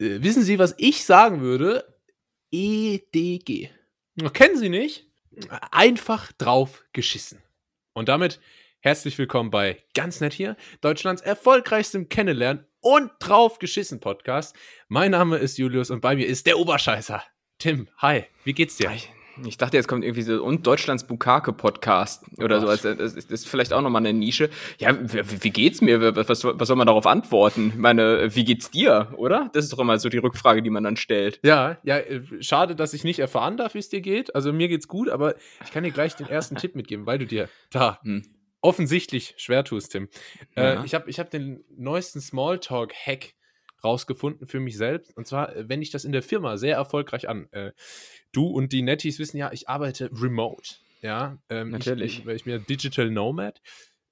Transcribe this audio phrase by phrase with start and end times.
[0.00, 1.84] Äh, wissen Sie, was ich sagen würde?
[2.50, 3.68] EDG.
[4.32, 5.06] Kennen Sie nicht?
[5.70, 7.40] Einfach drauf geschissen.
[7.92, 8.40] Und damit
[8.80, 14.56] herzlich willkommen bei Ganz Nett hier, Deutschlands erfolgreichstem Kennenlernen und drauf geschissen Podcast.
[14.88, 17.22] Mein Name ist Julius und bei mir ist der Oberscheißer.
[17.58, 18.90] Tim, hi, wie geht's dir?
[19.46, 22.68] Ich dachte, jetzt kommt irgendwie so und Deutschlands Bukake-Podcast oder oh, so.
[22.68, 24.50] Also, das ist vielleicht auch nochmal eine Nische.
[24.78, 26.16] Ja, wie, wie geht's mir?
[26.16, 27.70] Was, was, soll man darauf antworten?
[27.74, 29.50] Ich meine, wie geht's dir, oder?
[29.52, 31.40] Das ist doch immer so die Rückfrage, die man dann stellt.
[31.42, 34.34] Ja, ja, äh, schade, dass ich nicht erfahren darf, wie es dir geht.
[34.34, 37.26] Also mir geht's gut, aber ich kann dir gleich den ersten Tipp mitgeben, weil du
[37.26, 38.22] dir da hm.
[38.60, 40.08] offensichtlich schwer tust, Tim.
[40.56, 40.82] Äh, ja.
[40.82, 43.34] Äh, ich habe ich hab den neuesten Smalltalk-Hack
[43.82, 45.16] rausgefunden für mich selbst.
[45.16, 47.48] Und zwar, äh, wenn ich das in der Firma sehr erfolgreich an.
[47.52, 47.72] Äh,
[48.32, 50.76] du und die Netties wissen ja, ich arbeite remote.
[51.02, 52.20] Ja, ähm, natürlich.
[52.20, 53.60] Ich, ich bin Digital Nomad.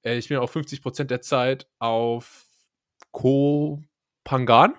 [0.02, 2.46] Äh, ich bin auch 50% der Zeit auf
[3.12, 4.74] Kopangan.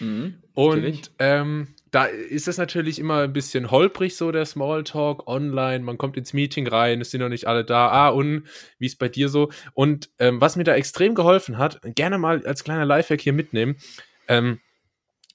[0.00, 5.80] Mhm, und ähm, da ist es natürlich immer ein bisschen holprig, so der Smalltalk online.
[5.80, 7.88] Man kommt ins Meeting rein, es sind noch nicht alle da.
[7.88, 8.44] Ah, und
[8.78, 9.50] wie ist bei dir so?
[9.74, 13.76] Und ähm, was mir da extrem geholfen hat, gerne mal als kleiner Lifehack hier mitnehmen.
[14.28, 14.60] Ähm,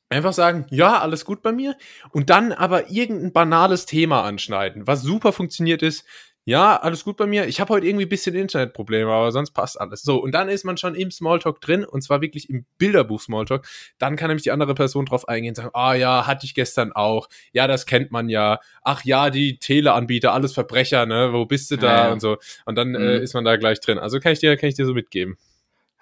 [0.09, 1.75] einfach sagen, ja, alles gut bei mir.
[2.11, 4.87] Und dann aber irgendein banales Thema anschneiden.
[4.87, 6.05] Was super funktioniert ist,
[6.45, 7.47] ja, alles gut bei mir.
[7.47, 10.01] Ich habe heute irgendwie ein bisschen Internetprobleme, aber sonst passt alles.
[10.01, 13.65] So, und dann ist man schon im Smalltalk drin, und zwar wirklich im Bilderbuch Smalltalk.
[13.97, 16.91] Dann kann nämlich die andere Person drauf eingehen und sagen, ah ja, hatte ich gestern
[16.91, 17.29] auch.
[17.53, 18.59] Ja, das kennt man ja.
[18.81, 21.31] Ach ja, die Teleanbieter, alles Verbrecher, ne?
[21.31, 21.87] Wo bist du da?
[21.87, 22.11] Ja, ja.
[22.11, 22.37] Und so.
[22.65, 23.05] Und dann äh, mhm.
[23.05, 23.97] äh, ist man da gleich drin.
[23.97, 25.37] Also kann ich dir, kann ich dir so mitgeben.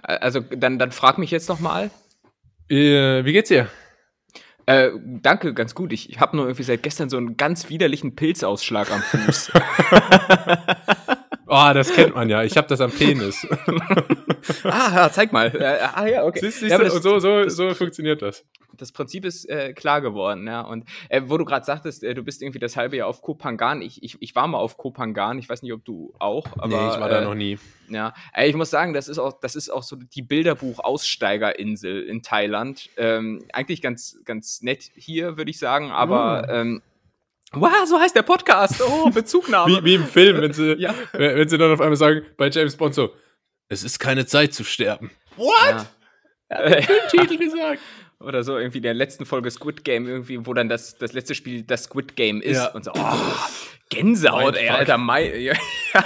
[0.02, 1.92] Also dann, dann frag mich jetzt nochmal.
[2.68, 3.68] Äh, wie geht's dir?
[4.66, 5.92] Äh, danke, ganz gut.
[5.94, 9.52] Ich habe nur irgendwie seit gestern so einen ganz widerlichen Pilzausschlag am Fuß.
[11.52, 12.44] oh, das kennt man ja.
[12.44, 13.46] Ich habe das am Penis.
[14.64, 15.54] ah, ja, zeig mal.
[15.56, 16.40] Äh, ah, ja, okay.
[16.40, 18.46] Siehst, siehst ja, das, so, so, so funktioniert das.
[18.74, 20.62] Das Prinzip ist äh, klar geworden, ja.
[20.62, 23.82] Und äh, wo du gerade sagtest, äh, du bist irgendwie das halbe Jahr auf Kopangan.
[23.82, 25.38] Ich, ich, ich war mal auf Kopangan.
[25.38, 26.48] Ich weiß nicht, ob du auch.
[26.58, 27.60] Aber, nee, ich war da äh, noch nie.
[27.90, 32.90] Ja, ich muss sagen, das ist auch, das ist auch so die Bilderbuch-Aussteigerinsel in Thailand.
[32.96, 36.48] Ähm, eigentlich ganz, ganz nett hier, würde ich sagen, aber.
[36.48, 36.50] Mm.
[36.50, 36.82] Ähm,
[37.54, 38.82] Wow, so heißt der Podcast.
[38.82, 39.78] Oh, Bezugnahme.
[39.78, 40.96] wie, wie im Film, wenn sie, ja.
[41.12, 43.14] wenn sie dann auf einmal sagen, bei James Bond so,
[43.68, 45.12] es ist keine Zeit zu sterben.
[45.36, 45.50] What?
[45.70, 45.86] Ja.
[46.48, 47.82] Er hat Titel gesagt.
[48.20, 51.34] Oder so, irgendwie in der letzten Folge Squid Game, irgendwie, wo dann das, das letzte
[51.36, 52.58] Spiel das Squid Game ist.
[52.58, 52.68] Ja.
[52.68, 53.16] Und so, oh,
[53.90, 55.54] Gänsehaut, ey, Alter, Mai.
[55.94, 56.04] Ja,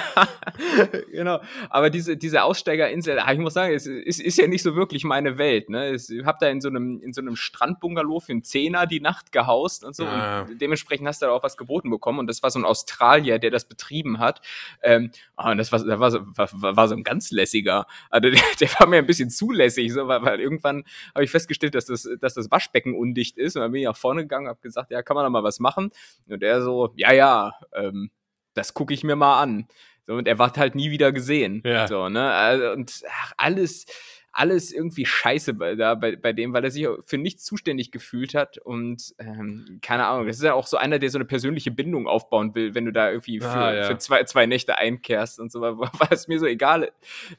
[1.12, 1.42] genau.
[1.70, 5.04] Aber diese, diese Aussteigerinsel, ah, ich muss sagen, es ist, ist ja nicht so wirklich
[5.04, 5.70] meine Welt.
[5.70, 5.96] Ne?
[5.96, 9.32] Ich habe da in so einem, in so einem Strandbungalow für einen Zehner die Nacht
[9.32, 10.06] gehaust und so.
[10.06, 10.42] Ah.
[10.42, 12.20] Und dementsprechend hast du da auch was geboten bekommen.
[12.20, 14.42] Und das war so ein Australier, der das betrieben hat.
[14.82, 17.86] Ähm, oh, und das war, das war, so, war, war so ein ganz lässiger.
[18.10, 21.76] Also der, der war mir ein bisschen zulässig, so, weil, weil irgendwann habe ich festgestellt,
[21.76, 23.56] dass das, dass das Waschbecken undicht ist.
[23.56, 25.60] Und dann bin ich nach vorne gegangen, habe gesagt, ja, kann man da mal was
[25.60, 25.92] machen?
[26.28, 28.10] Und er so, ja, ja, ähm,
[28.56, 29.68] das gucke ich mir mal an.
[30.08, 31.62] So, und er wird halt nie wieder gesehen.
[31.66, 31.88] Ja.
[31.88, 32.32] So, ne?
[32.32, 33.86] Also, und ach, alles,
[34.32, 38.36] alles irgendwie scheiße bei, da, bei, bei dem, weil er sich für nichts zuständig gefühlt
[38.36, 38.58] hat.
[38.58, 42.06] Und ähm, keine Ahnung, das ist ja auch so einer, der so eine persönliche Bindung
[42.06, 43.84] aufbauen will, wenn du da irgendwie für, ah, ja.
[43.86, 46.92] für zwei, zwei Nächte einkehrst und so, weil es mir so egal,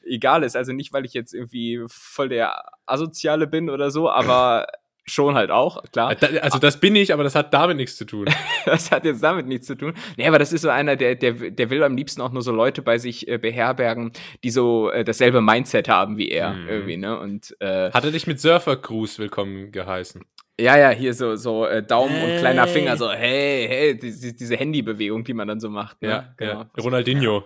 [0.03, 0.55] egal ist.
[0.55, 4.67] Also nicht, weil ich jetzt irgendwie voll der Asoziale bin oder so, aber
[5.09, 6.15] Schon halt auch, klar.
[6.41, 8.27] Also das bin ich, aber das hat damit nichts zu tun.
[8.65, 9.93] das hat jetzt damit nichts zu tun.
[10.17, 12.51] Nee, aber das ist so einer, der, der, der will am liebsten auch nur so
[12.51, 14.11] Leute bei sich äh, beherbergen,
[14.43, 16.67] die so äh, dasselbe Mindset haben wie er mhm.
[16.67, 17.17] irgendwie, ne?
[17.17, 20.25] Und äh, Hat er dich mit Surfer Cruise willkommen geheißen?
[20.59, 22.33] Ja, ja, hier so, so äh, Daumen hey.
[22.33, 26.01] und kleiner Finger, so hey, hey, die, diese Handybewegung, die man dann so macht.
[26.01, 26.09] Ne?
[26.09, 26.61] Ja, genau.
[26.61, 26.69] Ja.
[26.81, 27.45] Ronaldinho.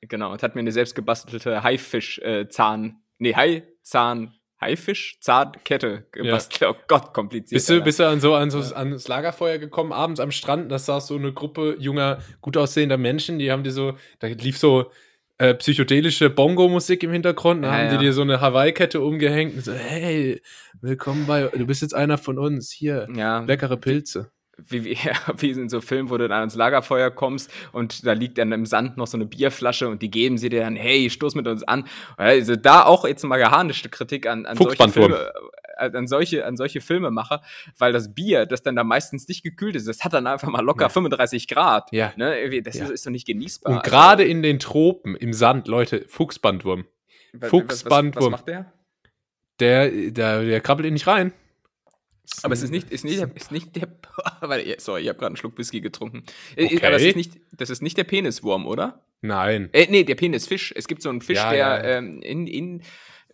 [0.00, 6.60] Genau, und hat mir eine selbstgebastelte Haifisch-Zahn, äh, nee, Hai-Zahn Haifisch, Zahnkette gebastelt.
[6.60, 6.70] Ja.
[6.70, 7.56] Oh Gott, kompliziert.
[7.56, 10.78] Bist du, bist du an so, an so ans Lagerfeuer gekommen, abends am Strand, da
[10.78, 14.90] saß so eine Gruppe junger, gut aussehender Menschen, die haben dir so, da lief so
[15.38, 17.92] äh, psychedelische Bongo-Musik im Hintergrund, da ja, haben ja.
[17.92, 20.42] die dir so eine Hawaii-Kette umgehängt und so, hey,
[20.80, 23.40] willkommen bei, du bist jetzt einer von uns, hier, ja.
[23.40, 24.32] leckere Pilze
[24.66, 24.98] wie, wie,
[25.38, 28.66] wie in so Filmen, wo du dann ans Lagerfeuer kommst und da liegt dann im
[28.66, 31.62] Sand noch so eine Bierflasche und die geben sie dir dann, hey, stoß mit uns
[31.62, 31.86] an.
[32.16, 35.32] Also da auch jetzt mal geharnischte Kritik an, an solche Filme,
[35.78, 37.42] äh, an solche, an solche Filmemacher,
[37.78, 40.64] weil das Bier, das dann da meistens nicht gekühlt ist, das hat dann einfach mal
[40.64, 40.88] locker ja.
[40.88, 41.92] 35 Grad.
[41.92, 42.12] Ja.
[42.16, 42.62] Ne?
[42.62, 42.84] Das ja.
[42.84, 43.72] Ist, ist doch nicht genießbar.
[43.72, 46.84] Und gerade also, in den Tropen, im Sand, Leute, Fuchsbandwurm.
[47.40, 48.32] Fuchsbandwurm.
[48.32, 48.72] Was, was, was macht der?
[49.60, 51.32] Der, der, der krabbelt in nicht rein.
[52.42, 53.88] Aber es ist nicht, ist nicht, ist nicht der.
[54.78, 56.24] sorry, ich habe gerade einen Schluck Whisky getrunken.
[56.56, 56.86] Äh, okay.
[56.86, 59.04] Aber es ist nicht, das ist nicht der Peniswurm, oder?
[59.20, 59.68] Nein.
[59.72, 60.72] Äh, nee, der Penisfisch.
[60.76, 61.82] Es gibt so einen Fisch, ja, der ja.
[61.82, 62.82] Ähm, in, in,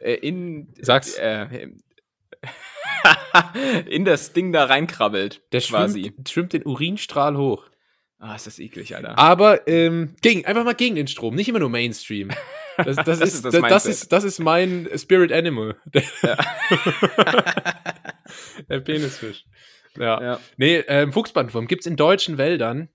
[0.00, 0.72] äh, in.
[0.80, 1.14] Sag's.
[1.14, 1.68] Äh,
[3.88, 5.42] in das Ding da reinkrabbelt.
[5.52, 6.02] Der quasi.
[6.02, 7.68] Schwimmt, schwimmt den Urinstrahl hoch.
[8.18, 9.18] Ah, ist das eklig, Alter.
[9.18, 12.30] Aber ähm, gegen, einfach mal gegen den Strom, nicht immer nur Mainstream.
[12.78, 15.76] Das, das, das ist, ist, das, das, ist, das ist mein Spirit Animal.
[16.22, 16.36] Ja.
[18.68, 19.44] Der Penisfisch.
[19.96, 20.20] Ja.
[20.20, 20.40] ja.
[20.56, 22.88] Nee, ähm, Fuchsbandwurm gibt's in deutschen Wäldern.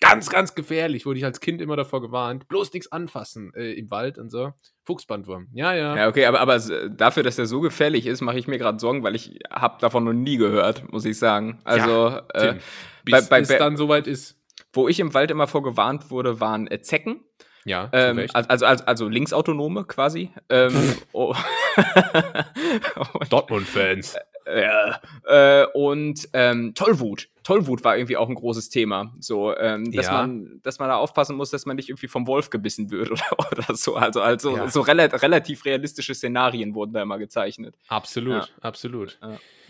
[0.00, 1.06] Ganz, ganz gefährlich.
[1.06, 2.48] Wurde ich als Kind immer davor gewarnt.
[2.48, 4.52] Bloß nichts anfassen äh, im Wald und so.
[4.84, 5.48] Fuchsbandwurm.
[5.52, 5.96] Ja, ja.
[5.96, 6.58] Ja, okay, aber, aber
[6.90, 10.04] dafür, dass der so gefährlich ist, mache ich mir gerade Sorgen, weil ich habe davon
[10.04, 11.60] noch nie gehört, muss ich sagen.
[11.64, 12.58] Also, ja, äh,
[13.04, 14.38] bis, bis dann soweit ist.
[14.72, 17.20] Wo ich im Wald immer vorgewarnt wurde, waren äh, Zecken.
[17.64, 20.30] Ja, ähm, also, also, also linksautonome quasi.
[20.50, 20.74] Ähm,
[21.12, 21.34] oh.
[23.30, 24.16] Dortmund-Fans.
[24.46, 25.00] Ja.
[25.24, 27.28] Äh, und ähm, Tollwut.
[27.42, 29.14] Tollwut war irgendwie auch ein großes Thema.
[29.20, 30.12] So, ähm, dass, ja.
[30.12, 33.52] man, dass man da aufpassen muss, dass man nicht irgendwie vom Wolf gebissen wird oder,
[33.52, 33.94] oder so.
[33.94, 34.68] Also, also ja.
[34.68, 37.76] so rel relativ realistische Szenarien wurden da immer gezeichnet.
[37.88, 38.48] Absolut, ja.
[38.62, 39.18] absolut.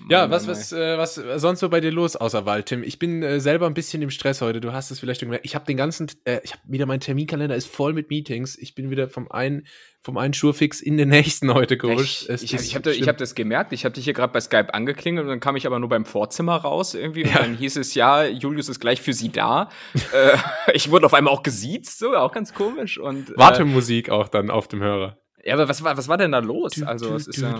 [0.08, 2.82] Ja, was, was, äh, was sonst so bei dir los außer Wald, Tim?
[2.82, 4.60] Ich bin äh, selber ein bisschen im Stress heute.
[4.60, 5.44] Du hast es vielleicht gemerkt.
[5.44, 8.56] Ich habe den ganzen, äh, ich habe wieder mein Terminkalender ist voll mit Meetings.
[8.58, 9.66] Ich bin wieder vom einen
[10.06, 12.28] vom einen Schurfix in den nächsten heute gerutscht.
[12.30, 13.72] Ich, ich, ich habe hab das gemerkt.
[13.72, 16.04] Ich habe dich hier gerade bei Skype angeklingelt und dann kam ich aber nur beim
[16.04, 17.24] Vorzimmer raus irgendwie.
[17.24, 17.38] Und ja.
[17.40, 19.68] dann hieß es, ja, Julius ist gleich für sie da.
[19.94, 20.38] äh,
[20.74, 22.98] ich wurde auf einmal auch gesiezt, so, auch ganz komisch.
[22.98, 25.18] Und, äh, Wartemusik auch dann auf dem Hörer.
[25.44, 26.80] Ja, aber was war, was war denn da los?
[26.84, 27.58] Also, es ist ja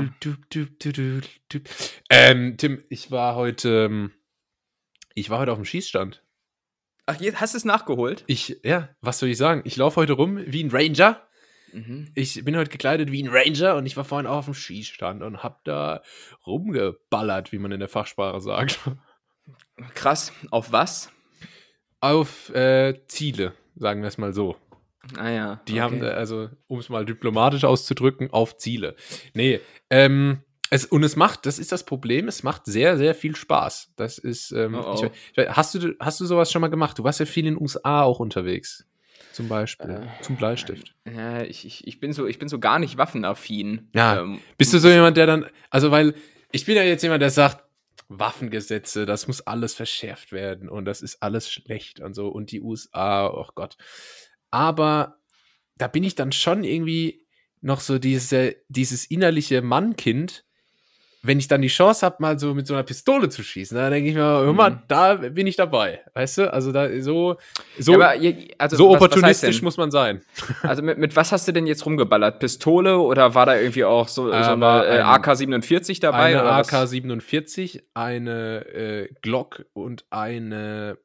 [2.11, 4.13] ähm, Tim, ich war heute, ähm,
[5.15, 6.23] ich war heute auf dem Schießstand.
[7.07, 8.23] Ach, hast du es nachgeholt?
[8.29, 9.63] Ich, ja, was soll ich sagen?
[9.65, 11.27] Ich laufe heute rum wie ein Ranger.
[11.73, 12.11] Mhm.
[12.15, 15.23] Ich bin heute gekleidet wie ein Ranger und ich war vorhin auch auf dem Schießstand
[15.23, 16.03] und hab da
[16.47, 18.81] rumgeballert, wie man in der Fachsprache sagt.
[19.95, 20.33] Krass.
[20.51, 21.11] Auf was?
[22.01, 24.57] Auf äh, Ziele, sagen wir es mal so.
[25.17, 25.61] Ah ja.
[25.69, 25.81] Die okay.
[25.81, 28.97] haben, also, um es mal diplomatisch auszudrücken, auf Ziele.
[29.35, 29.61] Nee,
[29.91, 33.93] ähm, es, und es macht, das ist das Problem, es macht sehr, sehr viel Spaß.
[33.97, 35.11] Das ist, ähm, oh oh.
[35.37, 36.99] Ich, hast, du, hast du sowas schon mal gemacht?
[36.99, 38.85] Du warst ja viel in den USA auch unterwegs.
[39.37, 39.91] Zum Beispiel.
[39.91, 40.95] Äh, zum Bleistift.
[41.05, 43.91] Ja, ich, ich, ich, bin so, ich bin so gar nicht waffenaffin.
[43.95, 44.23] Ja.
[44.23, 46.15] Ähm, bist du so jemand, der dann, also weil,
[46.53, 47.63] ich bin ja jetzt jemand, der sagt,
[48.09, 52.63] Waffengesetze, das muss alles verschärft werden und das ist alles schlecht und so und die
[52.63, 53.77] USA, oh Gott.
[54.51, 55.19] Aber
[55.77, 57.27] da bin ich dann schon irgendwie
[57.61, 60.46] noch so diese, dieses innerliche Mannkind,
[61.23, 63.91] wenn ich dann die Chance habe, mal so mit so einer Pistole zu schießen, dann
[63.91, 64.79] denke ich mir, hör mal, mhm.
[64.89, 66.01] da bin ich dabei.
[66.15, 66.53] Weißt du?
[66.53, 67.37] Also da so,
[67.79, 68.21] so, ja, aber,
[68.59, 70.23] also, so was, opportunistisch was muss man sein.
[70.63, 72.39] Also mit, mit was hast du denn jetzt rumgeballert?
[72.39, 76.39] Pistole oder war da irgendwie auch so, äh, so eine äh, AK-47 dabei?
[76.39, 80.99] Eine AK-47, eine äh, Glock und eine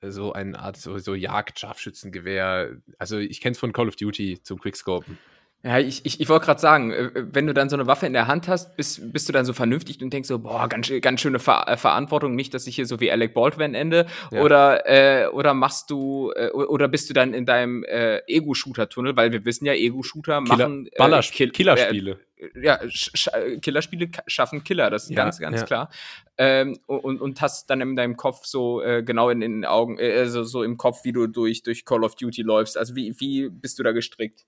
[0.00, 2.76] so eine Art so, so Jagd-Scharfschützengewehr.
[2.98, 5.18] Also ich kenne es von Call of Duty zum Quickscopen.
[5.64, 8.12] Ja, ich, ich, ich wollte gerade sagen, äh, wenn du dann so eine Waffe in
[8.12, 11.20] der Hand hast, bist, bist du dann so vernünftig und denkst so, boah, ganz, ganz
[11.20, 14.06] schöne Ver äh, Verantwortung, nicht, dass ich hier so wie Alec Baldwin ende.
[14.30, 14.42] Ja.
[14.42, 19.32] Oder, äh, oder machst du, äh, oder bist du dann in deinem äh, Ego-Shooter-Tunnel, weil
[19.32, 22.20] wir wissen ja, Ego-Shooter machen äh, Baller Kill Killerspiele.
[22.62, 23.28] ja, Sch
[23.60, 25.66] Killerspiele schaffen Killer, das ist ja, ganz, ganz ja.
[25.66, 25.90] klar.
[26.36, 30.18] Ähm, und, und hast dann in deinem Kopf so äh, genau in den Augen, äh,
[30.18, 32.78] also so im Kopf, wie du durch, durch Call of Duty läufst.
[32.78, 34.46] Also wie, wie bist du da gestrickt?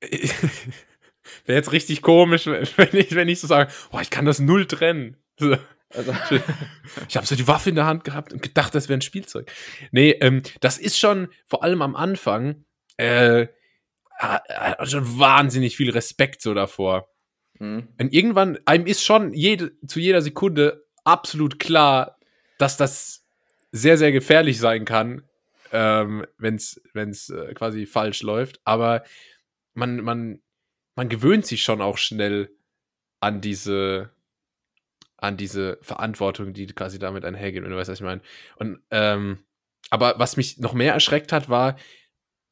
[0.00, 4.66] Wäre jetzt richtig komisch, wenn ich, wenn ich so sage, boah, ich kann das null
[4.66, 5.16] trennen.
[5.90, 6.12] Also,
[7.08, 9.50] ich habe so die Waffe in der Hand gehabt und gedacht, das wäre ein Spielzeug.
[9.90, 12.64] Nee, ähm, das ist schon, vor allem am Anfang,
[12.96, 13.46] äh,
[14.84, 17.08] schon wahnsinnig viel Respekt so davor.
[17.58, 17.88] Mhm.
[18.00, 22.18] Und irgendwann, einem ist schon jede, zu jeder Sekunde absolut klar,
[22.58, 23.26] dass das
[23.72, 25.22] sehr, sehr gefährlich sein kann,
[25.72, 28.60] ähm, wenn es äh, quasi falsch läuft.
[28.64, 29.04] Aber
[29.76, 30.40] man, man,
[30.96, 32.50] man gewöhnt sich schon auch schnell
[33.20, 34.10] an diese,
[35.16, 38.22] an diese Verantwortung, die quasi damit einhergeht, wenn du weißt, was ich meine.
[38.56, 39.44] Und, ähm,
[39.90, 41.76] aber was mich noch mehr erschreckt hat, war,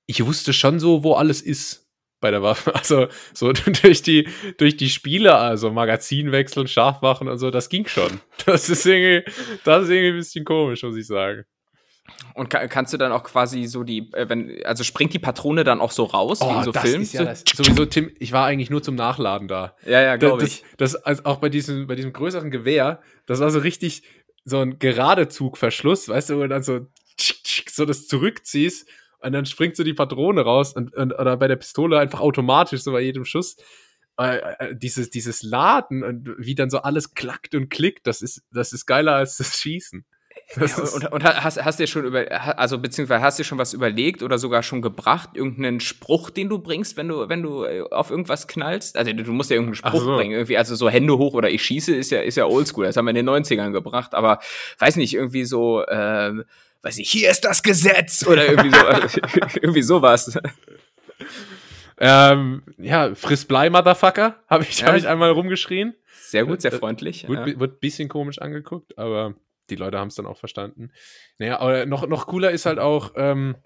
[0.07, 1.85] ich wusste schon so, wo alles ist
[2.21, 2.75] bei der Waffe.
[2.75, 3.53] Also so
[3.83, 4.29] durch die,
[4.59, 8.21] durch die Spiele, also Magazin wechseln, scharf machen und so, das ging schon.
[8.47, 9.31] Das ist irgendwie,
[9.65, 11.45] das ist irgendwie ein bisschen komisch, muss ich sagen.
[12.35, 15.65] Und kann, kannst du dann auch quasi so die, äh, wenn, also springt die Patrone
[15.65, 17.03] dann auch so raus, oh, wie in so das Filmen?
[17.03, 19.77] Ist ja das, sowieso, Tim, ich war eigentlich nur zum Nachladen da.
[19.87, 20.65] Ja, ja, glaube ich.
[20.77, 24.03] Das, das, also auch bei diesem, bei diesem größeren Gewehr, das war so richtig
[24.45, 26.87] so ein Geradezugverschluss, weißt du, wo du dann so,
[27.71, 28.87] so das zurückziehst
[29.21, 32.83] und dann springt so die Patrone raus und, und oder bei der Pistole einfach automatisch,
[32.83, 33.57] so bei jedem Schuss.
[34.17, 38.45] Äh, äh, dieses, dieses Laden und wie dann so alles klackt und klickt, das ist,
[38.53, 40.05] das ist geiler als das Schießen.
[40.95, 44.39] und, und, hast, hast dir schon über, also beziehungsweise hast dir schon was überlegt oder
[44.39, 48.47] sogar schon gebracht, irgendeinen Spruch, den du bringst, wenn du, wenn du äh, auf irgendwas
[48.47, 48.97] knallst?
[48.97, 50.17] Also du musst ja irgendeinen Spruch so.
[50.17, 52.97] bringen, irgendwie, also so Hände hoch oder ich schieße ist ja, ist ja oldschool, das
[52.97, 54.39] haben wir in den 90ern gebracht, aber
[54.79, 56.33] weiß nicht, irgendwie so, äh,
[56.83, 59.21] weiß ich, hier ist das Gesetz oder irgendwie so,
[59.61, 60.39] irgendwie sowas.
[61.99, 64.89] Ähm, ja, friss Blei, Motherfucker, habe ich, ja.
[64.89, 65.95] hab ich einmal rumgeschrien.
[66.21, 67.29] Sehr gut, sehr äh, freundlich.
[67.29, 67.61] Wird, ja.
[67.61, 69.35] wird ein bisschen komisch angeguckt, aber
[69.71, 70.93] die Leute haben es dann auch verstanden.
[71.39, 73.57] Naja, aber noch, noch cooler ist halt auch, ähm,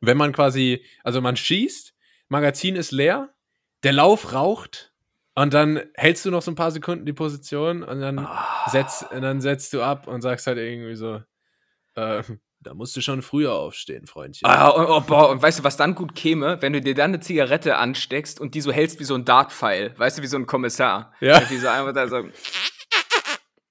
[0.00, 1.94] wenn man quasi, also man schießt,
[2.28, 3.34] Magazin ist leer,
[3.82, 4.92] der Lauf raucht
[5.34, 8.70] und dann hältst du noch so ein paar Sekunden die Position und dann, oh.
[8.70, 11.22] setzt, und dann setzt du ab und sagst halt irgendwie so,
[11.94, 12.22] äh,
[12.62, 14.48] da musst du schon früher aufstehen, Freundchen.
[14.48, 17.12] Ah, und, oh, boah, und weißt du, was dann gut käme, wenn du dir dann
[17.12, 20.36] eine Zigarette ansteckst und die so hältst wie so ein Dartpfeil, weißt du, wie so
[20.36, 21.14] ein Kommissar.
[21.20, 21.40] Ja.
[21.40, 22.28] Die so einfach da so.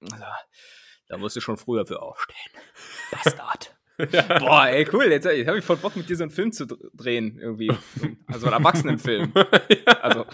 [1.10, 2.36] Da musst du schon früher für aufstehen.
[3.10, 3.74] Bastard.
[4.12, 4.22] Ja.
[4.38, 5.06] Boah, ey, cool.
[5.06, 7.70] Jetzt, jetzt habe ich voll Bock, mit dir so einen Film zu drehen, irgendwie.
[8.28, 9.32] Also einen Erwachsenenfilm.
[9.34, 9.92] ja.
[10.00, 10.24] Also,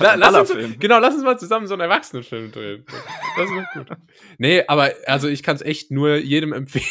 [0.00, 2.86] La, lass uns, Genau, lass uns mal zusammen so einen Erwachsenenfilm drehen.
[3.36, 3.98] Das ist gut.
[4.38, 6.86] Nee, aber also ich kann es echt nur jedem empfehlen.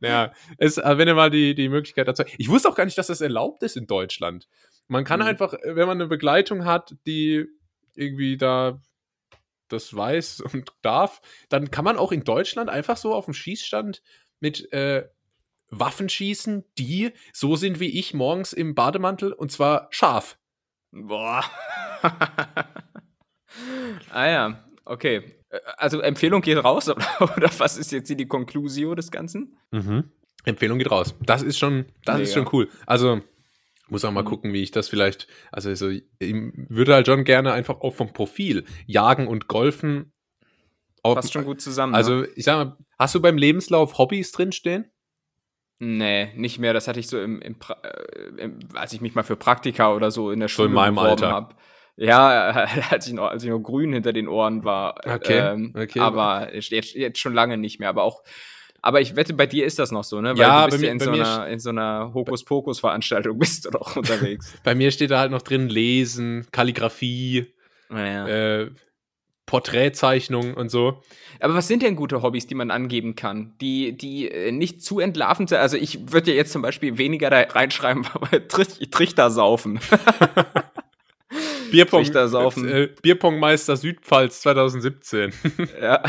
[0.00, 2.24] naja, es, äh, wenn ihr mal die, die Möglichkeit dazu.
[2.38, 4.48] Ich wusste auch gar nicht, dass das erlaubt ist in Deutschland.
[4.88, 5.26] Man kann mhm.
[5.26, 7.46] einfach, wenn man eine Begleitung hat, die
[7.94, 8.80] irgendwie da
[9.68, 14.02] das weiß und darf, dann kann man auch in Deutschland einfach so auf dem Schießstand
[14.40, 15.08] mit äh,
[15.70, 20.38] Waffen schießen, die so sind wie ich morgens im Bademantel und zwar scharf.
[20.92, 21.44] Boah.
[24.10, 25.40] ah ja, okay.
[25.76, 26.88] Also Empfehlung geht raus,
[27.20, 29.56] oder was ist jetzt hier die Conclusio des Ganzen?
[29.70, 30.10] Mhm.
[30.44, 31.14] Empfehlung geht raus.
[31.22, 32.24] Das ist schon, das Mega.
[32.24, 32.68] ist schon cool.
[32.86, 33.22] Also
[33.88, 34.28] muss auch mal mhm.
[34.28, 38.12] gucken, wie ich das vielleicht, also, also ich würde halt schon gerne einfach auch vom
[38.12, 40.12] Profil jagen und golfen.
[41.02, 41.94] Auch, Passt schon gut zusammen.
[41.94, 42.28] Also ne?
[42.34, 44.90] ich sag mal, hast du beim Lebenslauf Hobbys drinstehen?
[45.78, 46.72] Nee, nicht mehr.
[46.72, 50.10] Das hatte ich so im, im, äh, im als ich mich mal für Praktika oder
[50.10, 51.30] so in der Schule so in meinem Alter.
[51.30, 51.60] Hab.
[51.96, 52.50] Ja,
[52.90, 54.96] als ich, noch, als ich noch grün hinter den Ohren war.
[55.04, 55.52] Okay.
[55.52, 56.00] Ähm, okay.
[56.00, 57.88] Aber jetzt, jetzt schon lange nicht mehr.
[57.88, 58.22] Aber auch
[58.84, 60.32] aber ich wette, bei dir ist das noch so, ne?
[60.32, 63.70] Weil ja, du bist bei ja in, so einer, in so einer Hokuspokus-Veranstaltung bist du
[63.70, 64.52] doch unterwegs.
[64.62, 67.46] bei mir steht da halt noch drin Lesen, Kalligrafie,
[67.90, 68.28] ja.
[68.28, 68.70] äh,
[69.46, 71.02] Porträtzeichnung und so.
[71.40, 75.00] Aber was sind denn gute Hobbys, die man angeben kann, die, die äh, nicht zu
[75.00, 75.58] entlarvend sind?
[75.58, 79.80] Also ich würde ja jetzt zum Beispiel weniger da reinschreiben, aber Trichter saufen.
[81.70, 82.04] Bierpong.
[82.66, 85.32] Äh, Bierpongmeister Südpfalz 2017.
[85.80, 86.02] ja.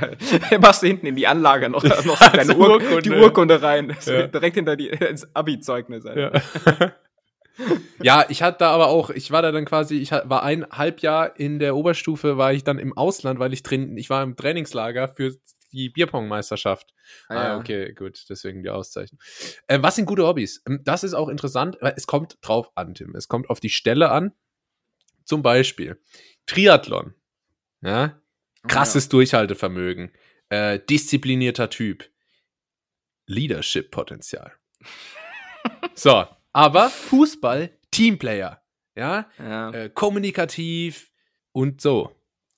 [0.60, 3.02] Machst du hinten in die Anlage noch, noch deine Ur Urkunde.
[3.02, 3.96] die Urkunde rein.
[4.06, 4.26] Ja.
[4.26, 6.04] Direkt hinter die, ins Abi-Zeugnis.
[6.04, 6.32] Ja.
[8.02, 11.38] ja, ich hatte da aber auch, ich war da dann quasi, ich war ein Halbjahr
[11.38, 15.08] in der Oberstufe, war ich dann im Ausland, weil ich drin, ich war im Trainingslager
[15.08, 15.32] für
[15.74, 16.94] die Bierpongmeisterschaft.
[17.28, 17.58] Ah, ah, ja.
[17.58, 19.20] okay, gut, deswegen die Auszeichnung.
[19.66, 20.62] Äh, was sind gute Hobbys?
[20.66, 23.14] Ähm, das ist auch interessant, weil es kommt drauf an, Tim.
[23.14, 24.32] Es kommt auf die Stelle an.
[25.24, 26.00] Zum Beispiel
[26.46, 27.14] Triathlon.
[27.80, 28.20] Ja?
[28.66, 29.10] Krasses ja.
[29.10, 30.12] Durchhaltevermögen.
[30.48, 32.10] Äh, disziplinierter Typ.
[33.26, 34.52] Leadership-Potenzial.
[35.94, 38.62] so, aber Fußball, Teamplayer.
[38.96, 39.70] Ja, ja.
[39.70, 41.10] Äh, kommunikativ
[41.52, 42.14] und so.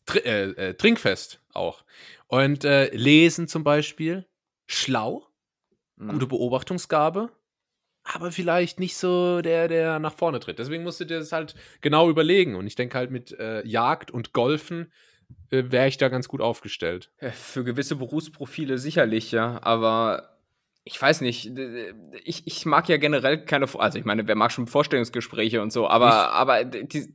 [0.07, 1.85] Tr äh, äh, trinkfest auch.
[2.27, 4.27] Und äh, lesen zum Beispiel.
[4.67, 5.27] Schlau.
[5.97, 6.13] Mhm.
[6.13, 7.31] Gute Beobachtungsgabe
[8.13, 10.59] aber vielleicht nicht so der, der nach vorne tritt.
[10.59, 12.55] Deswegen musst du dir das halt genau überlegen.
[12.55, 14.93] Und ich denke halt mit äh, Jagd und Golfen
[15.51, 17.11] äh, wäre ich da ganz gut aufgestellt.
[17.33, 19.59] Für gewisse Berufsprofile sicherlich, ja.
[19.63, 20.37] Aber
[20.85, 21.51] ich weiß nicht,
[22.25, 25.89] ich, ich mag ja generell keine, also ich meine, wer mag schon Vorstellungsgespräche und so,
[25.89, 27.13] aber, aber die,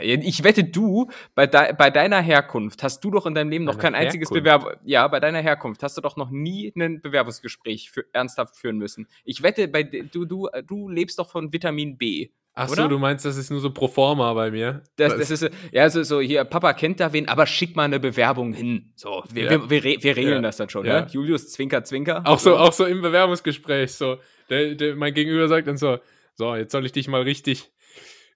[0.00, 3.78] ich wette, du, bei, de bei deiner Herkunft hast du doch in deinem Leben noch
[3.78, 4.72] kein einziges Bewerbung.
[4.84, 9.08] Ja, bei deiner Herkunft hast du doch noch nie ein Bewerbungsgespräch für, ernsthaft führen müssen.
[9.24, 12.30] Ich wette, bei du, du, du lebst doch von Vitamin B.
[12.54, 14.82] Ach so, du meinst, das ist nur so pro forma bei mir?
[14.96, 18.00] Das, das ist ja so, so hier, Papa kennt da wen, aber schick mal eine
[18.00, 18.92] Bewerbung hin.
[18.96, 19.50] So, wir, ja.
[19.50, 20.40] wir, wir, wir, regeln ja.
[20.42, 21.02] das dann schon, ja.
[21.02, 21.06] Ne?
[21.10, 22.22] Julius Zwinker Zwinker.
[22.24, 23.92] Auch so, auch so im Bewerbungsgespräch.
[23.92, 24.18] So,
[24.50, 25.98] der, der, mein Gegenüber sagt dann so,
[26.34, 27.70] so, jetzt soll ich dich mal richtig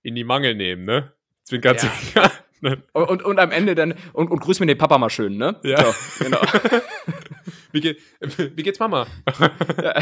[0.04, 1.12] in die Mangel nehmen, ne?
[1.42, 1.78] Zwinker, ja.
[1.78, 2.30] zwinker.
[2.92, 5.60] Und, und, und, am Ende dann, und, und grüß mir den Papa mal schön, ne?
[5.64, 5.84] Ja.
[5.84, 6.40] So, genau.
[7.72, 9.06] wie, geht, wie geht's Mama?
[9.82, 9.94] ja.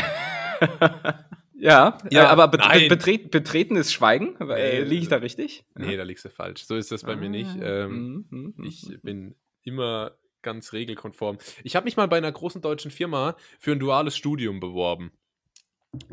[1.54, 5.64] Ja, ja, aber bet betret betretenes Schweigen, äh, liege ich da richtig?
[5.76, 6.64] Nee, da liegst du falsch.
[6.64, 7.50] So ist das bei ah, mir nicht.
[7.60, 11.38] Ah, ähm, mm, mm, ich bin immer ganz regelkonform.
[11.62, 15.12] Ich habe mich mal bei einer großen deutschen Firma für ein duales Studium beworben.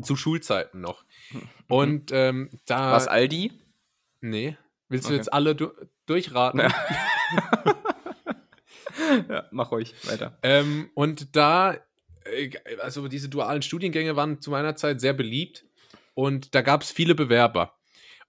[0.02, 1.04] Zu Schulzeiten noch.
[1.32, 1.40] Mhm.
[1.68, 2.92] Und ähm, da.
[2.92, 3.50] Was Aldi?
[4.20, 4.56] Nee.
[4.88, 5.16] Willst du okay.
[5.16, 5.72] jetzt alle du
[6.06, 6.60] durchraten?
[6.60, 6.68] Ja.
[9.28, 10.38] ja, mach ruhig weiter.
[10.42, 11.76] Ähm, und da,
[12.24, 12.50] äh,
[12.82, 15.64] also diese dualen Studiengänge waren zu meiner Zeit sehr beliebt
[16.14, 17.76] und da gab es viele Bewerber.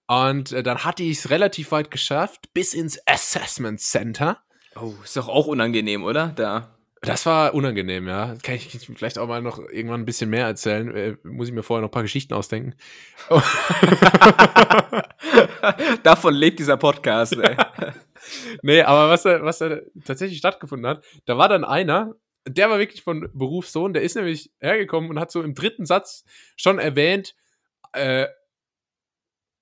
[0.06, 4.42] Und äh, dann hatte ich es relativ weit geschafft, bis ins Assessment Center.
[4.76, 6.28] Oh, ist doch auch unangenehm, oder?
[6.28, 6.78] Da.
[7.04, 8.36] Das war unangenehm, ja.
[8.44, 10.94] Kann ich vielleicht auch mal noch irgendwann ein bisschen mehr erzählen.
[10.94, 12.76] Äh, muss ich mir vorher noch ein paar Geschichten ausdenken.
[16.04, 17.56] Davon lebt dieser Podcast, ey.
[18.62, 22.14] nee, aber was da, was da tatsächlich stattgefunden hat, da war dann einer,
[22.46, 26.24] der war wirklich von Berufssohn, der ist nämlich hergekommen und hat so im dritten Satz
[26.56, 27.34] schon erwähnt,
[27.94, 28.28] äh,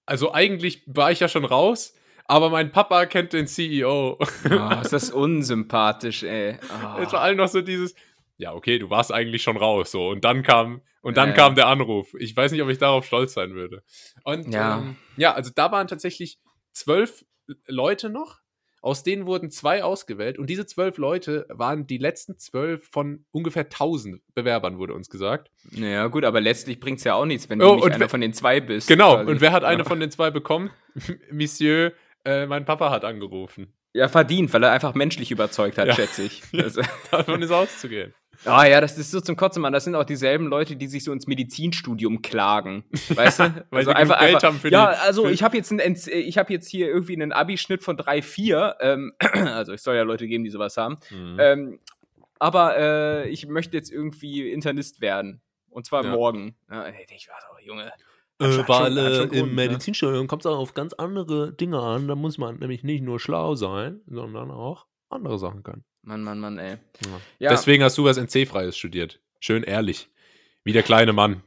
[0.04, 1.94] also eigentlich war ich ja schon raus,
[2.30, 4.16] aber mein Papa kennt den CEO.
[4.18, 6.58] Oh, ist das unsympathisch, ey.
[6.62, 7.00] Oh.
[7.00, 7.94] Es war allen noch so dieses,
[8.37, 10.08] ja, okay, du warst eigentlich schon raus, so.
[10.08, 11.34] Und dann kam, und dann äh.
[11.34, 12.14] kam der Anruf.
[12.18, 13.82] Ich weiß nicht, ob ich darauf stolz sein würde.
[14.22, 16.38] Und ja, ähm, ja also da waren tatsächlich
[16.72, 17.25] zwölf
[17.66, 18.38] Leute noch.
[18.82, 23.68] Aus denen wurden zwei ausgewählt und diese zwölf Leute waren die letzten zwölf von ungefähr
[23.68, 25.50] tausend Bewerbern, wurde uns gesagt.
[25.72, 28.22] Naja, gut, aber letztlich bringt es ja auch nichts, wenn du oh, nicht einer von
[28.22, 28.88] den zwei bist.
[28.88, 29.30] Genau, quasi.
[29.30, 30.70] und wer hat eine von den zwei bekommen?
[31.30, 31.92] Monsieur
[32.24, 33.72] äh, mein Papa hat angerufen.
[33.92, 35.94] Ja, verdient, weil er einfach menschlich überzeugt hat, ja.
[35.94, 36.42] schätze ich.
[36.52, 36.82] Also.
[37.10, 38.14] Davon ist auszugehen.
[38.44, 39.72] Ah ja, das ist so zum Kotzen, Mann.
[39.72, 42.84] Das sind auch dieselben Leute, die sich so ins Medizinstudium klagen.
[43.08, 43.66] Weißt du?
[43.70, 46.48] Weil also sie einfach, Geld einfach, haben für Ja, die, also ich habe jetzt, hab
[46.48, 48.76] jetzt hier irgendwie einen Abi-Schnitt von 3,4.
[48.80, 50.96] Ähm, also ich soll ja Leute geben, die sowas haben.
[51.10, 51.36] Mhm.
[51.38, 51.80] Ähm,
[52.38, 55.42] aber äh, ich möchte jetzt irgendwie Internist werden.
[55.68, 56.10] Und zwar ja.
[56.10, 56.56] morgen.
[56.70, 57.92] Ja, ich war so, Junge,
[58.40, 59.54] äh, weil äh, im ne?
[59.54, 62.09] Medizinstudium kommt es auch auf ganz andere Dinge an.
[62.09, 65.85] Da muss man nämlich nicht nur schlau sein, sondern auch andere Sachen können.
[66.02, 66.78] Mann, Mann, Mann, ey.
[67.04, 67.20] Ja.
[67.38, 67.50] Ja.
[67.50, 69.20] Deswegen hast du was NC-Freies studiert.
[69.38, 70.09] Schön ehrlich.
[70.64, 71.42] Wie der kleine Mann.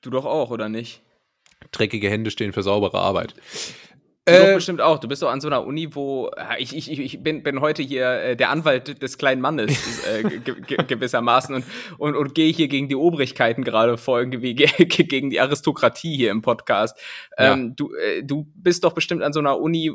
[0.00, 1.02] Du doch auch, oder nicht?
[1.70, 3.34] Dreckige Hände stehen für saubere Arbeit.
[4.24, 5.00] Du äh, bestimmt auch.
[5.00, 8.08] Du bist doch an so einer Uni, wo ich, ich, ich bin, bin heute hier
[8.08, 11.64] äh, der Anwalt des kleinen Mannes äh, gewissermaßen und,
[11.98, 16.40] und, und gehe hier gegen die Obrigkeiten gerade vor, irgendwie gegen die Aristokratie hier im
[16.40, 16.96] Podcast.
[17.36, 17.54] Ja.
[17.54, 19.92] Ähm, du, äh, du bist doch bestimmt an so einer Uni,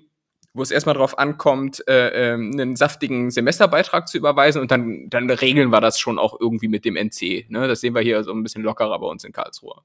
[0.54, 5.30] wo es erstmal darauf ankommt, äh, äh, einen saftigen Semesterbeitrag zu überweisen und dann, dann
[5.30, 7.46] regeln wir das schon auch irgendwie mit dem NC.
[7.50, 7.70] Ne?
[7.70, 9.84] Das sehen wir hier so ein bisschen lockerer bei uns in Karlsruhe.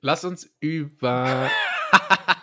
[0.00, 1.50] Lass uns über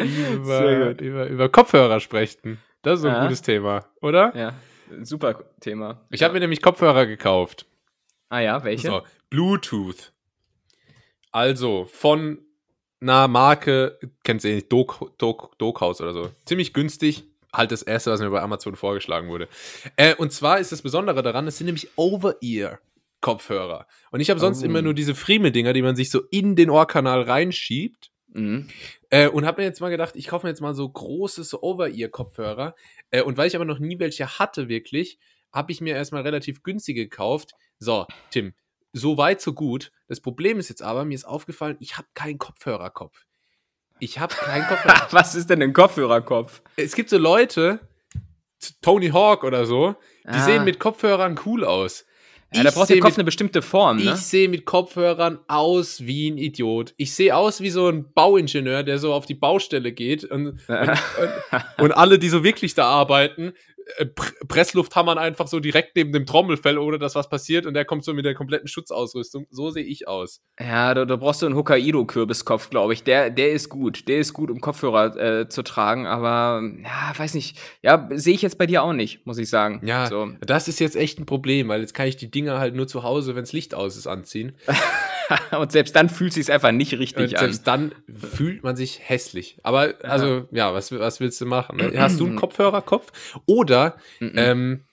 [0.00, 2.58] über, über, über Kopfhörer sprechen.
[2.82, 3.22] Das ist ein ja.
[3.22, 4.34] gutes Thema, oder?
[4.34, 4.54] Ja,
[5.02, 6.06] super Thema.
[6.10, 7.66] Ich habe mir nämlich Kopfhörer gekauft.
[8.28, 8.88] Ah ja, welche?
[8.88, 10.12] So, Bluetooth.
[11.32, 12.38] Also von
[13.00, 16.30] einer Marke, kennt ihr nicht, Dog, Dog, Doghouse oder so.
[16.44, 17.24] Ziemlich günstig.
[17.52, 19.48] Halt das erste, was mir bei Amazon vorgeschlagen wurde.
[19.96, 22.78] Äh, und zwar ist das Besondere daran, es sind nämlich Over-Ear.
[23.20, 23.86] Kopfhörer.
[24.10, 24.64] Und ich habe sonst oh.
[24.64, 28.10] immer nur diese Frieme-Dinger, die man sich so in den Ohrkanal reinschiebt.
[28.32, 28.68] Mhm.
[29.10, 31.62] Äh, und habe mir jetzt mal gedacht, ich kaufe mir jetzt mal so große so
[31.62, 32.74] Over-Ear-Kopfhörer.
[33.10, 35.18] Äh, und weil ich aber noch nie welche hatte, wirklich,
[35.52, 37.54] habe ich mir erstmal relativ günstige gekauft.
[37.78, 38.54] So, Tim,
[38.92, 39.90] so weit, so gut.
[40.06, 43.26] Das Problem ist jetzt aber, mir ist aufgefallen, ich habe keinen Kopfhörerkopf.
[43.98, 45.08] Ich habe keinen Kopfhörer.
[45.10, 46.62] Was ist denn ein Kopfhörerkopf?
[46.76, 47.80] Es gibt so Leute,
[48.80, 50.44] Tony Hawk oder so, die ah.
[50.44, 52.06] sehen mit Kopfhörern cool aus.
[52.52, 54.12] Ja, da braucht der Kopf mit, eine bestimmte Form, ne?
[54.14, 56.94] Ich sehe mit Kopfhörern aus wie ein Idiot.
[56.96, 60.58] Ich sehe aus wie so ein Bauingenieur, der so auf die Baustelle geht und, und,
[60.68, 63.52] und, und alle, die so wirklich da arbeiten,
[64.48, 68.14] Presslufthammern einfach so direkt neben dem Trommelfell, ohne dass was passiert und der kommt so
[68.14, 69.46] mit der kompletten Schutzausrüstung.
[69.50, 70.42] So sehe ich aus.
[70.58, 73.04] Ja, da, da brauchst du einen Hokkaido-Kürbiskopf, glaube ich.
[73.04, 74.08] Der, der ist gut.
[74.08, 77.58] Der ist gut, um Kopfhörer äh, zu tragen, aber ja, weiß nicht.
[77.82, 79.80] Ja, sehe ich jetzt bei dir auch nicht, muss ich sagen.
[79.84, 80.30] Ja, so.
[80.40, 83.02] das ist jetzt echt ein Problem, weil jetzt kann ich die Dinger halt nur zu
[83.02, 84.52] Hause, wenn das Licht aus ist, anziehen.
[85.58, 87.40] und selbst dann fühlt sich einfach nicht richtig und an.
[87.40, 89.58] Selbst dann fühlt man sich hässlich.
[89.62, 91.76] Aber also ja, was, was willst du machen?
[91.76, 91.92] Ne?
[91.96, 93.12] Hast du einen Kopfhörerkopf?
[93.46, 93.79] Oder
[94.20, 94.84] ähm,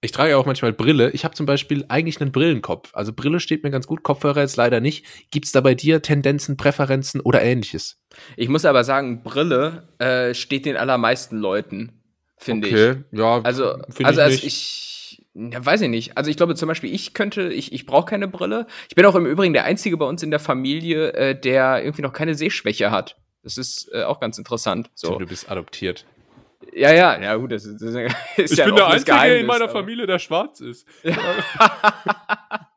[0.00, 1.10] ich trage ja auch manchmal Brille.
[1.10, 2.90] Ich habe zum Beispiel eigentlich einen Brillenkopf.
[2.94, 5.04] Also Brille steht mir ganz gut, Kopfhörer jetzt leider nicht.
[5.30, 7.98] Gibt es da bei dir Tendenzen, Präferenzen oder ähnliches?
[8.36, 12.02] Ich muss aber sagen, Brille äh, steht den allermeisten Leuten,
[12.36, 12.90] finde okay.
[13.10, 13.18] ich.
[13.18, 14.86] Ja, also, also als ich
[15.34, 16.16] ja, weiß ich nicht.
[16.16, 18.66] Also ich glaube zum Beispiel, ich könnte, ich, ich brauche keine Brille.
[18.88, 22.02] Ich bin auch im Übrigen der Einzige bei uns in der Familie, äh, der irgendwie
[22.02, 23.16] noch keine Sehschwäche hat.
[23.42, 24.90] Das ist äh, auch ganz interessant.
[24.94, 25.18] So.
[25.18, 26.06] Du bist adoptiert.
[26.72, 27.82] Ja, ja, ja, gut, das das
[28.36, 29.72] ist Ich ja bin der Einzige Geheimnis, in meiner aber.
[29.72, 30.86] Familie, der schwarz ist.
[31.02, 31.16] Ja.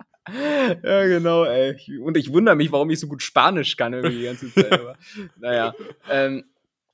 [0.83, 1.99] ja, genau, ey.
[1.99, 4.71] Und ich wundere mich, warum ich so gut Spanisch kann irgendwie die ganze Zeit.
[4.71, 4.97] Aber,
[5.37, 5.73] naja.
[6.09, 6.45] Ähm,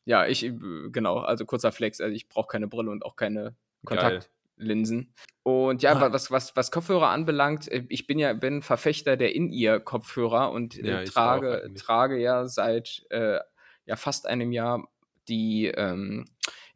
[0.05, 0.51] ja, ich,
[0.91, 3.55] genau, also kurzer Flex, also ich brauche keine Brille und auch keine
[3.85, 5.13] Kontaktlinsen.
[5.41, 6.13] Und ja, ah.
[6.13, 10.87] was, was, was Kopfhörer anbelangt, äh, ich bin ja bin Verfechter der In-Ear-Kopfhörer und äh,
[10.87, 13.39] ja, trage, trage ja seit äh,
[13.85, 14.87] ja, fast einem Jahr
[15.27, 16.25] die ähm,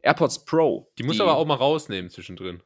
[0.02, 0.90] AirPods Pro.
[0.98, 2.62] Die muss die, aber auch mal rausnehmen zwischendrin.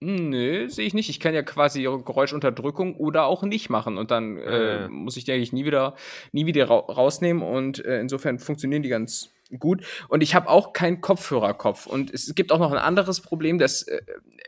[0.00, 1.08] Nö, sehe ich nicht.
[1.08, 3.96] Ich kann ja quasi Geräuschunterdrückung oder auch nicht machen.
[3.96, 4.88] Und dann äh, äh.
[4.88, 5.94] muss ich die eigentlich nie wieder,
[6.32, 7.42] nie wieder ra rausnehmen.
[7.42, 9.84] Und äh, insofern funktionieren die ganz gut.
[10.08, 11.86] Und ich habe auch keinen Kopfhörerkopf.
[11.86, 14.00] Und es gibt auch noch ein anderes Problem, das äh,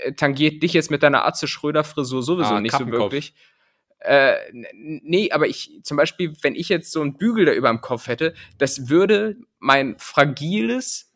[0.04, 3.32] äh tangiert dich jetzt mit deiner Atze Schröder-Frisur sowieso ah, nicht so wirklich.
[4.00, 7.80] Äh, nee, aber ich, zum Beispiel, wenn ich jetzt so einen Bügel da über dem
[7.80, 11.12] Kopf hätte, das würde mein fragiles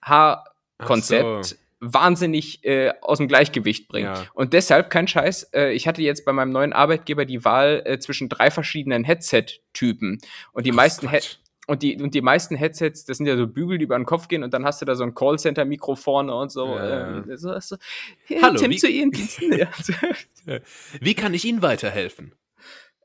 [0.83, 1.57] Haarkonzept so.
[1.81, 4.14] wahnsinnig äh, aus dem Gleichgewicht bringen.
[4.14, 4.27] Ja.
[4.35, 7.99] Und deshalb, kein Scheiß, äh, ich hatte jetzt bei meinem neuen Arbeitgeber die Wahl äh,
[7.99, 10.21] zwischen drei verschiedenen Headset-Typen.
[10.53, 13.47] Und die Ach, meisten Headsets und die, und die meisten Headsets, das sind ja so
[13.47, 16.35] Bügel, die über den Kopf gehen und dann hast du da so ein Callcenter-Mikro vorne
[16.35, 16.66] und so.
[16.66, 17.18] Ja.
[17.18, 17.77] Ähm, so, so.
[18.25, 19.53] Hey, Hallo, Tim wie, zu Ihren Diensten.
[21.01, 22.35] wie kann ich Ihnen weiterhelfen?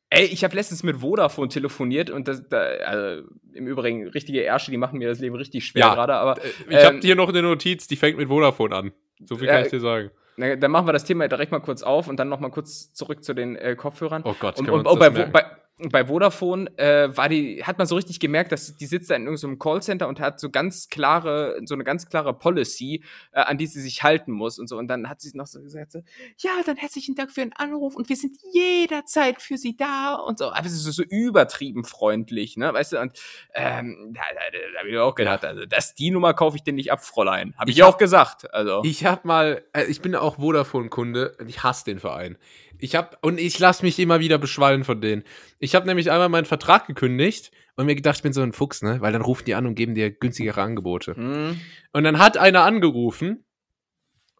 [0.10, 4.72] Ey, ich habe letztens mit Vodafone telefoniert und das, da, also im Übrigen richtige Ärsche,
[4.72, 6.42] die machen mir das Leben richtig schwer ja, gerade, aber.
[6.44, 8.92] Äh, ich ähm, habe hier noch eine Notiz, die fängt mit Vodafone an.
[9.26, 10.12] So viel kann äh, ich dir sagen.
[10.38, 12.94] Na, dann machen wir das Thema direkt mal kurz auf und dann noch mal kurz
[12.94, 14.22] zurück zu den äh, Kopfhörern.
[14.24, 15.46] Oh Gott, und, und, und bei, bei,
[15.78, 19.26] bei Vodafone äh, war die, hat man so richtig gemerkt, dass die sitzt da in
[19.26, 23.68] irgendeinem Callcenter und hat so ganz klare, so eine ganz klare Policy, äh, an die
[23.68, 24.78] sie sich halten muss und so.
[24.78, 26.02] Und dann hat sie noch so gesagt, so,
[26.40, 30.40] ja, dann herzlichen Dank für den Anruf und wir sind jederzeit für sie da und
[30.40, 30.52] so.
[30.52, 33.00] Aber es ist so, so übertrieben freundlich, ne, weißt du?
[33.00, 33.20] Und
[33.54, 34.40] ähm, da, da,
[34.74, 37.54] da, habe ich auch gedacht, also das die Nummer kaufe ich dir nicht ab, Fräulein.
[37.58, 38.52] Habe ich, ich hab, auch gesagt.
[38.52, 42.38] Also ich habe mal, äh, ich bin auch Vodafone-Kunde und ich hasse den Verein.
[42.80, 45.24] Ich habe und ich lasse mich immer wieder beschwallen von denen.
[45.60, 48.82] Ich habe nämlich einmal meinen Vertrag gekündigt und mir gedacht, ich bin so ein Fuchs,
[48.82, 49.02] ne?
[49.02, 51.20] Weil dann rufen die an und geben dir günstigere Angebote.
[51.20, 51.62] Mhm.
[51.94, 53.46] Und dann hat einer angerufen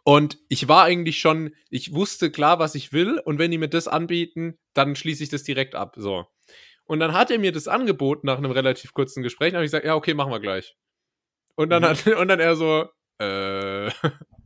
[0.04, 3.68] und ich war eigentlich schon, ich wusste klar, was ich will und wenn die mir
[3.68, 5.96] das anbieten, dann schließe ich das direkt ab.
[5.98, 6.26] So.
[6.86, 9.50] Und dann hat er mir das angeboten nach einem relativ kurzen Gespräch.
[9.50, 10.78] Und habe ich gesagt, ja, okay, machen wir gleich.
[11.56, 11.88] Und dann mhm.
[11.88, 12.88] hat, und dann er so,
[13.20, 13.92] äh,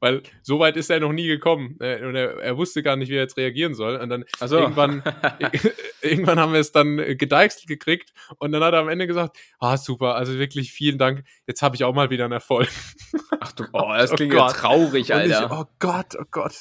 [0.00, 1.76] weil so weit ist er noch nie gekommen.
[1.80, 3.96] Äh, und er, er, wusste gar nicht, wie er jetzt reagieren soll.
[3.96, 4.58] Und dann so.
[4.58, 5.02] irgendwann,
[6.02, 8.12] irgendwann haben wir es dann gedeichselt gekriegt.
[8.38, 11.24] Und dann hat er am Ende gesagt, ah, super, also wirklich vielen Dank.
[11.46, 12.68] Jetzt habe ich auch mal wieder einen Erfolg.
[13.40, 15.44] Ach du, oh, das klingt oh ja traurig, Alter.
[15.44, 16.54] Ich, oh Gott, oh Gott.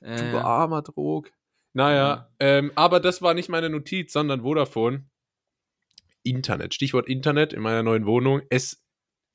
[0.00, 0.30] Äh.
[0.30, 1.30] Du armer Drog.
[1.72, 2.28] Naja, ja.
[2.40, 5.04] ähm, aber das war nicht meine Notiz, sondern Vodafone.
[6.24, 6.74] Internet.
[6.74, 8.42] Stichwort Internet in meiner neuen Wohnung.
[8.50, 8.82] Es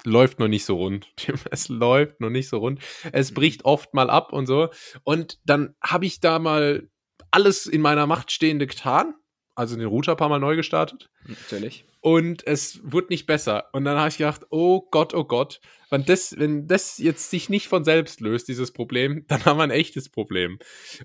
[0.03, 1.13] läuft noch nicht so rund.
[1.51, 2.81] Es läuft noch nicht so rund.
[3.11, 3.35] Es mhm.
[3.35, 4.69] bricht oft mal ab und so.
[5.03, 6.89] Und dann habe ich da mal
[7.31, 9.15] alles in meiner Macht Stehende getan.
[9.55, 11.11] Also den Router ein paar Mal neu gestartet.
[11.27, 11.85] Natürlich.
[12.01, 13.69] Und es wurde nicht besser.
[13.71, 17.49] Und dann habe ich gedacht, oh Gott, oh Gott, wenn das, wenn das jetzt sich
[17.49, 20.57] nicht von selbst löst, dieses Problem, dann haben wir ein echtes Problem.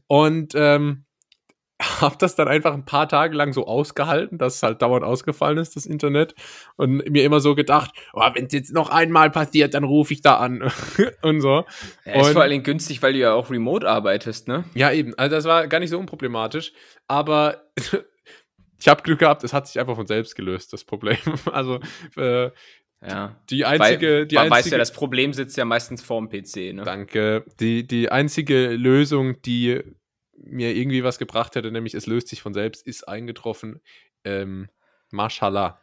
[0.06, 1.04] Und ähm,
[2.00, 5.58] habe das dann einfach ein paar Tage lang so ausgehalten, dass es halt dauernd ausgefallen
[5.58, 6.34] ist, das Internet.
[6.76, 10.22] Und mir immer so gedacht, oh, wenn es jetzt noch einmal passiert, dann rufe ich
[10.22, 10.70] da an.
[11.22, 11.64] und so.
[12.04, 14.64] Ja, ist und, vor allem günstig, weil du ja auch remote arbeitest, ne?
[14.74, 15.14] Ja, eben.
[15.16, 16.72] Also das war gar nicht so unproblematisch.
[17.06, 17.62] Aber
[18.78, 21.18] ich habe Glück gehabt, es hat sich einfach von selbst gelöst, das Problem.
[21.52, 21.80] also
[22.16, 22.50] äh,
[23.06, 23.36] ja.
[23.50, 26.82] Die einzige, weil, die einzige, weißt ja, das Problem sitzt ja meistens vorm PC, ne?
[26.84, 27.44] Danke.
[27.60, 29.82] Die, die einzige Lösung, die
[30.44, 33.80] mir irgendwie was gebracht hätte, nämlich es löst sich von selbst, ist eingetroffen.
[34.24, 34.68] Ähm,
[35.10, 35.80] Mashallah.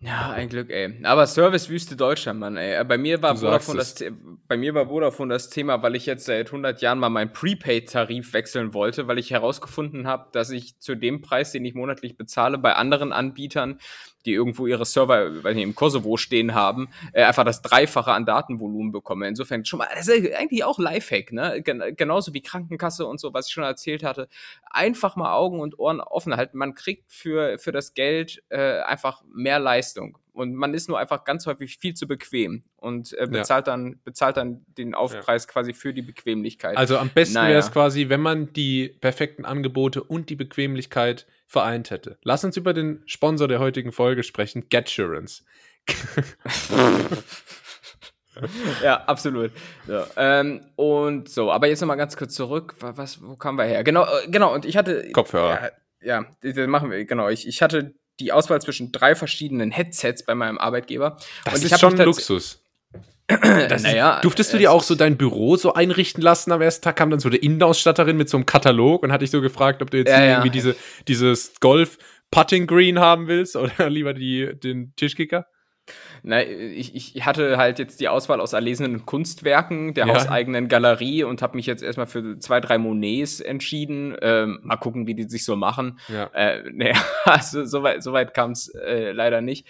[0.00, 0.94] Ja, ein Glück, ey.
[1.04, 2.84] Aber Servicewüste Deutschland, Mann, ey.
[2.84, 4.04] Bei mir war Vodafone das,
[4.46, 8.34] bei mir war Vodafone das Thema, weil ich jetzt seit 100 Jahren mal meinen Prepaid-Tarif
[8.34, 12.58] wechseln wollte, weil ich herausgefunden habe, dass ich zu dem Preis, den ich monatlich bezahle,
[12.58, 13.80] bei anderen Anbietern
[14.26, 18.26] die irgendwo ihre Server weiß nicht, im Kosovo stehen haben, äh, einfach das Dreifache an
[18.26, 19.28] Datenvolumen bekomme.
[19.28, 21.62] Insofern schon mal, das ist eigentlich auch Lifehack, ne?
[21.62, 24.28] Gen genauso wie Krankenkasse und so, was ich schon erzählt hatte.
[24.70, 26.58] Einfach mal Augen und Ohren offen halten.
[26.58, 30.18] Man kriegt für, für das Geld äh, einfach mehr Leistung.
[30.36, 33.72] Und man ist nur einfach ganz häufig viel zu bequem und äh, bezahlt, ja.
[33.72, 35.50] dann, bezahlt dann den Aufpreis ja.
[35.50, 36.76] quasi für die Bequemlichkeit.
[36.76, 37.48] Also am besten naja.
[37.48, 42.18] wäre es quasi, wenn man die perfekten Angebote und die Bequemlichkeit vereint hätte.
[42.22, 45.42] Lass uns über den Sponsor der heutigen Folge sprechen, Getsurance.
[48.82, 49.52] ja, absolut.
[49.86, 52.74] So, ähm, und so, aber jetzt nochmal ganz kurz zurück.
[52.80, 53.84] Was, wo kamen wir her?
[53.84, 55.10] Genau, äh, genau, und ich hatte.
[55.12, 55.70] Kopfhörer.
[56.02, 57.30] Ja, ja das machen wir, genau.
[57.30, 61.16] Ich, ich hatte die Auswahl zwischen drei verschiedenen Headsets bei meinem Arbeitgeber.
[61.44, 62.62] Das und ist schon Luxus.
[63.68, 66.84] Das naja, ist, durftest du dir auch so dein Büro so einrichten lassen am ersten
[66.84, 66.94] Tag?
[66.94, 69.90] Kam dann so eine Innenausstatterin mit so einem Katalog und hatte ich so gefragt, ob
[69.90, 70.52] du jetzt ja, irgendwie ja.
[70.52, 70.76] diese,
[71.08, 71.98] dieses Golf
[72.30, 75.46] Putting Green haben willst oder lieber die, den Tischkicker?
[76.28, 80.14] Na, ich, ich hatte halt jetzt die Auswahl aus erlesenen Kunstwerken der ja.
[80.14, 84.16] hauseigenen Galerie und habe mich jetzt erstmal für zwei, drei Monets entschieden.
[84.22, 86.00] Ähm, mal gucken, wie die sich so machen.
[86.08, 86.24] Ja.
[86.34, 89.68] Äh, naja, also so weit, so weit kam es äh, leider nicht.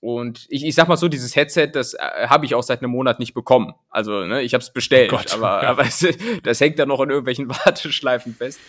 [0.00, 2.90] Und ich, ich sag mal so, dieses Headset, das äh, habe ich auch seit einem
[2.90, 3.74] Monat nicht bekommen.
[3.90, 5.68] Also, ne, ich habe es bestellt, oh Gott, aber, ja.
[5.68, 6.06] aber es,
[6.42, 8.60] das hängt dann noch in irgendwelchen Warteschleifen fest.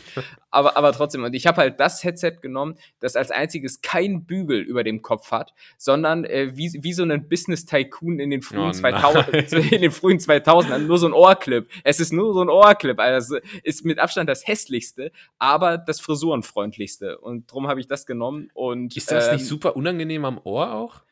[0.50, 4.60] Aber, aber trotzdem, und ich habe halt das Headset genommen, das als einziges kein Bügel
[4.60, 8.72] über dem Kopf hat, sondern äh, wie, wie so ein Business-Tycoon in den frühen oh
[8.72, 11.70] 2000 in den frühen 2000ern, nur so ein Ohrclip.
[11.86, 17.20] Es ist nur so ein Ohrclip, also ist mit Abstand das hässlichste, aber das frisurenfreundlichste.
[17.20, 18.50] Und drum habe ich das genommen.
[18.54, 21.04] Und, ist das ähm, nicht super unangenehm am Ohr auch?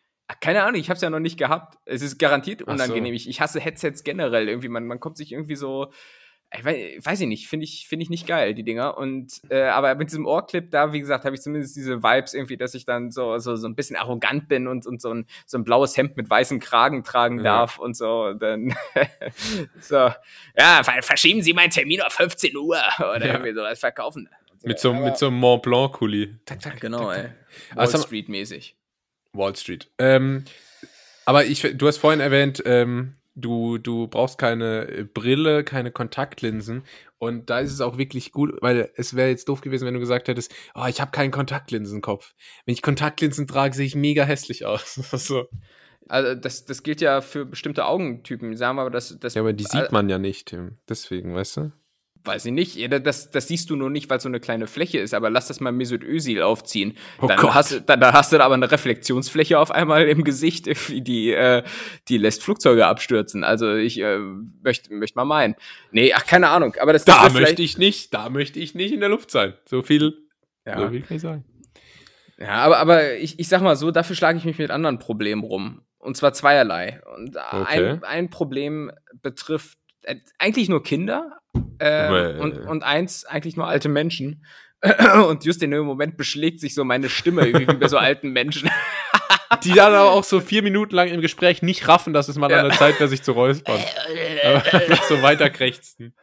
[0.42, 1.78] Keine Ahnung, ich habe es ja noch nicht gehabt.
[1.86, 3.14] Es ist garantiert unangenehm.
[3.14, 3.16] So.
[3.16, 4.70] Ich, ich hasse Headsets generell irgendwie.
[4.70, 5.92] Man, man kommt sich irgendwie so.
[6.52, 8.98] Ich weiß, weiß ich nicht, finde ich, finde ich nicht geil, die Dinger.
[8.98, 12.58] Und äh, aber mit diesem Ohrclip da, wie gesagt, habe ich zumindest diese Vibes irgendwie,
[12.58, 15.60] dass ich dann so, so, so ein bisschen arrogant bin und, und so, ein, so
[15.60, 17.44] ein blaues Hemd mit weißem Kragen tragen ja.
[17.44, 18.26] darf und so.
[18.26, 18.76] Und dann
[19.80, 20.10] so,
[20.58, 23.34] ja, verschieben Sie meinen Termin auf 15 Uhr oder ja.
[23.34, 24.28] irgendwie sowas verkaufen.
[24.64, 26.36] Mit so, mit so einem Mont Blanc-Kuli.
[26.80, 27.30] Genau, ey.
[27.76, 28.76] Wall Street-mäßig.
[29.34, 29.90] Wall Street.
[29.98, 30.46] Ähm,
[31.26, 36.84] aber ich, du hast vorhin erwähnt, ähm, du, du brauchst keine Brille, keine Kontaktlinsen.
[37.18, 40.00] Und da ist es auch wirklich gut, weil es wäre jetzt doof gewesen, wenn du
[40.00, 42.34] gesagt hättest, oh, ich habe keinen Kontaktlinsenkopf.
[42.66, 44.96] Wenn ich Kontaktlinsen trage, sehe ich mega hässlich aus.
[45.12, 45.48] so.
[46.08, 49.54] Also das, das gilt ja für bestimmte Augentypen, sagen wir aber, das, das Ja, aber
[49.54, 50.78] die sieht man ja nicht, Tim.
[50.88, 51.72] Deswegen, weißt du?
[52.26, 52.78] Weiß ich nicht.
[53.06, 55.48] Das, das siehst du nur nicht, weil es so eine kleine Fläche ist, aber lass
[55.48, 56.98] das mal Mesut Özil aufziehen.
[57.22, 57.54] Oh dann, Gott.
[57.54, 61.64] hast, dann, dann hast du da aber eine Reflexionsfläche auf einmal im Gesicht, die, äh,
[62.10, 63.46] die lässt Flugzeuge abstürzen.
[63.46, 64.20] Also ich äh,
[64.62, 65.56] möchte möcht mal meinen.
[65.92, 66.76] Nee, ach, keine Ahnung.
[66.82, 69.54] Aber das, da möchte ich nicht, da möchte ich nicht in der Luft sein.
[69.66, 70.18] So viel,
[70.66, 70.78] ja.
[70.78, 71.46] so viel kann ich sagen.
[72.38, 75.44] Ja, aber, aber ich, ich sag mal so, dafür schlage ich mich mit anderen Problemen
[75.44, 75.82] rum.
[75.98, 77.02] Und zwar zweierlei.
[77.16, 77.66] Und okay.
[77.66, 79.79] ein, ein Problem betrifft
[80.38, 81.40] eigentlich nur Kinder
[81.80, 84.46] äh, und, und eins eigentlich nur alte Menschen.
[85.28, 88.70] und just in dem Moment beschlägt sich so meine Stimme wie bei so alten Menschen.
[89.64, 92.50] Die dann aber auch so vier Minuten lang im Gespräch nicht raffen, dass es mal
[92.52, 92.60] ja.
[92.60, 93.80] an der Zeit wäre, sich zu räuspern.
[95.10, 96.14] so weiter krächzen.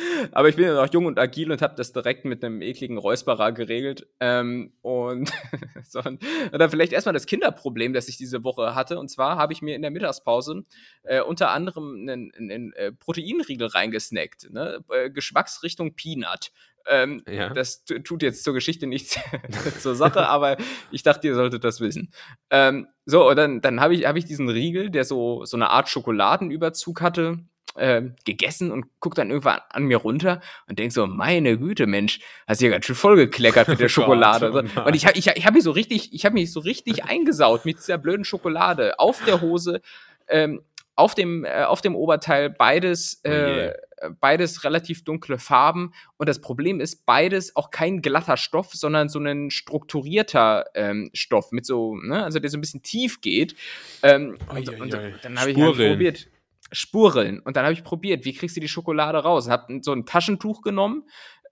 [0.32, 2.98] Aber ich bin ja noch jung und agil und habe das direkt mit einem ekligen
[2.98, 4.06] Räusperer geregelt.
[4.20, 5.32] Ähm, und,
[5.88, 8.98] so, und dann vielleicht erstmal das Kinderproblem, das ich diese Woche hatte.
[8.98, 10.64] Und zwar habe ich mir in der Mittagspause
[11.02, 14.50] äh, unter anderem einen, einen, einen äh, Proteinriegel reingesnackt.
[14.50, 14.84] Ne?
[14.90, 16.50] Äh, Geschmacksrichtung Peanut.
[16.86, 17.50] Ähm, ja.
[17.50, 19.18] Das tut jetzt zur Geschichte nichts
[19.80, 20.56] zur Sache, aber
[20.90, 22.12] ich dachte, ihr solltet das wissen.
[22.50, 25.70] Ähm, so, und dann, dann habe ich, hab ich diesen Riegel, der so, so eine
[25.70, 27.38] Art Schokoladenüberzug hatte,
[27.76, 32.20] äh, gegessen und guck dann irgendwann an mir runter und denk so, meine Güte, Mensch,
[32.46, 34.50] hast du ja ganz schön vollgekleckert mit der oh Schokolade.
[34.50, 36.60] Gott, oh und ich habe ich, ich hab mich so richtig, ich habe mich so
[36.60, 39.80] richtig eingesaut mit dieser blöden Schokolade auf der Hose,
[40.28, 40.62] ähm,
[40.94, 45.92] auf dem, äh, auf dem Oberteil, beides, oh äh, oh beides relativ dunkle Farben.
[46.16, 51.52] Und das Problem ist, beides auch kein glatter Stoff, sondern so ein strukturierter ähm, Stoff
[51.52, 53.54] mit so, ne, also der so ein bisschen tief geht.
[54.02, 56.28] Ähm, und, und, dann habe ich halt probiert.
[56.72, 57.40] Spureln.
[57.40, 59.48] Und dann habe ich probiert, wie kriegst du die Schokolade raus?
[59.48, 61.04] Hab so ein Taschentuch genommen,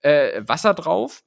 [0.03, 1.23] äh, Wasser drauf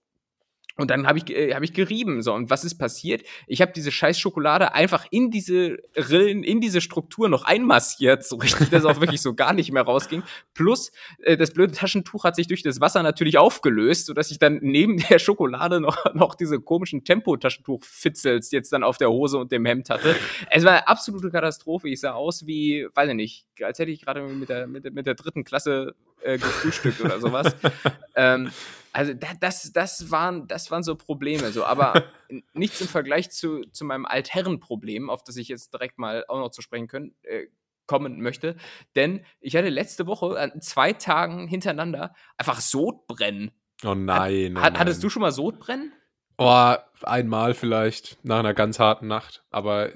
[0.76, 2.24] und dann habe ich, äh, hab ich gerieben.
[2.24, 3.24] So, und was ist passiert?
[3.46, 8.38] Ich habe diese scheiß Schokolade einfach in diese Rillen, in diese Struktur noch einmassiert, so
[8.38, 10.24] richtig, dass auch wirklich so gar nicht mehr rausging.
[10.56, 14.60] Plus, äh, das blöde Taschentuch hat sich durch das Wasser natürlich aufgelöst, sodass ich dann
[14.62, 19.66] neben der Schokolade noch, noch diese komischen Tempo-Taschentuch-Fitzels jetzt dann auf der Hose und dem
[19.66, 20.16] Hemd hatte.
[20.50, 21.90] Es war eine absolute Katastrophe.
[21.90, 24.92] Ich sah aus wie, weiß ich nicht, als hätte ich gerade mit der, mit, der,
[24.92, 27.56] mit der dritten Klasse äh, gefrühstückt oder sowas.
[28.16, 28.52] ähm,
[28.92, 32.04] also das, das, waren, das waren so Probleme, so, aber
[32.54, 36.50] nichts im Vergleich zu, zu meinem Altherrenproblem, auf das ich jetzt direkt mal auch noch
[36.50, 37.48] zu sprechen können, äh,
[37.86, 38.56] kommen möchte.
[38.96, 43.52] Denn ich hatte letzte Woche an zwei Tagen hintereinander einfach Sodbrennen.
[43.84, 44.58] Oh nein.
[44.58, 45.92] Oh Hat, hattest du schon mal Sodbrennen?
[46.38, 49.44] Oh, einmal vielleicht, nach einer ganz harten Nacht.
[49.50, 49.90] Aber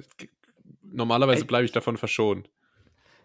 [0.81, 2.49] normalerweise bleibe ich davon verschont.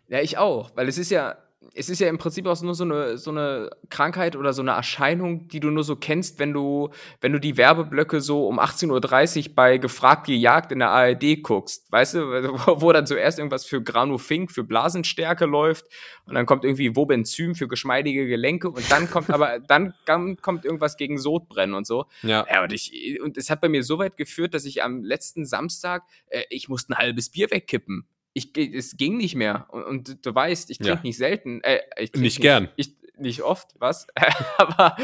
[0.08, 1.38] Ja, ich auch, weil es ist ja,
[1.74, 4.72] es ist ja im Prinzip auch nur so eine, so eine Krankheit oder so eine
[4.72, 9.48] Erscheinung, die du nur so kennst, wenn du, wenn du die Werbeblöcke so um 18.30
[9.48, 11.90] Uhr bei Gefragt gejagt in der ARD guckst.
[11.90, 12.20] Weißt du,
[12.80, 15.86] wo dann zuerst irgendwas für Granufink, für Blasenstärke läuft
[16.26, 20.64] und dann kommt irgendwie Wobenzym für geschmeidige Gelenke und dann kommt aber, dann, dann kommt
[20.64, 22.06] irgendwas gegen Sodbrennen und so.
[22.22, 22.46] Ja.
[22.52, 25.46] ja und, ich, und es hat bei mir so weit geführt, dass ich am letzten
[25.46, 29.66] Samstag, äh, ich musste ein halbes Bier wegkippen ich, es ging nicht mehr.
[29.70, 31.02] Und, und du weißt, ich trinke ja.
[31.02, 31.62] nicht selten.
[31.62, 32.68] Äh, ich nicht, nicht gern.
[32.76, 34.06] Ich, nicht oft, was?
[34.58, 34.96] aber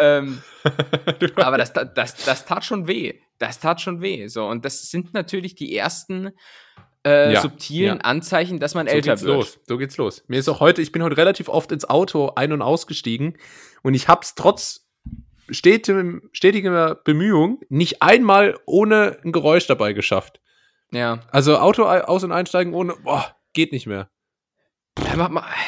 [0.00, 0.42] ähm,
[1.36, 3.14] aber das, das, das tat schon weh.
[3.38, 4.28] Das tat schon weh.
[4.28, 6.32] So, und das sind natürlich die ersten
[7.06, 8.04] äh, ja, subtilen ja.
[8.04, 9.22] Anzeichen, dass man so älter wird.
[9.22, 9.58] Los.
[9.66, 10.24] So geht's los.
[10.28, 13.36] Mir ist auch heute, ich bin heute relativ oft ins Auto ein- und ausgestiegen
[13.82, 14.88] und ich hab's trotz
[15.50, 20.40] stetigem, stetiger Bemühung nicht einmal ohne ein Geräusch dabei geschafft.
[20.94, 21.20] Ja.
[21.30, 24.08] Also Auto aus- und einsteigen ohne, boah, geht nicht mehr.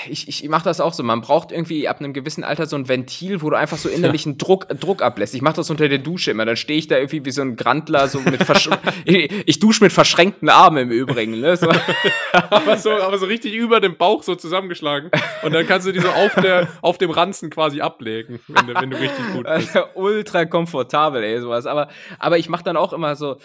[0.08, 1.02] Ich, ich mache das auch so.
[1.02, 4.32] Man braucht irgendwie ab einem gewissen Alter so ein Ventil, wo du einfach so innerlichen
[4.32, 4.38] ja.
[4.38, 5.34] Druck, Druck ablässt.
[5.34, 6.44] Ich mache das unter der Dusche immer.
[6.44, 8.40] Dann stehe ich da irgendwie wie so ein Grandler, so mit
[9.04, 11.40] ich, ich dusche mit verschränkten Armen im Übrigen.
[11.40, 11.56] Ne?
[11.56, 11.68] So.
[12.32, 15.10] aber, so, aber so richtig über dem Bauch so zusammengeschlagen.
[15.42, 18.74] Und dann kannst du die so auf, der, auf dem Ranzen quasi ablegen, wenn du,
[18.74, 19.76] wenn du richtig gut bist.
[19.76, 21.66] Also ultra komfortabel, ey, sowas.
[21.66, 21.88] Aber,
[22.20, 23.38] aber ich mache dann auch immer so.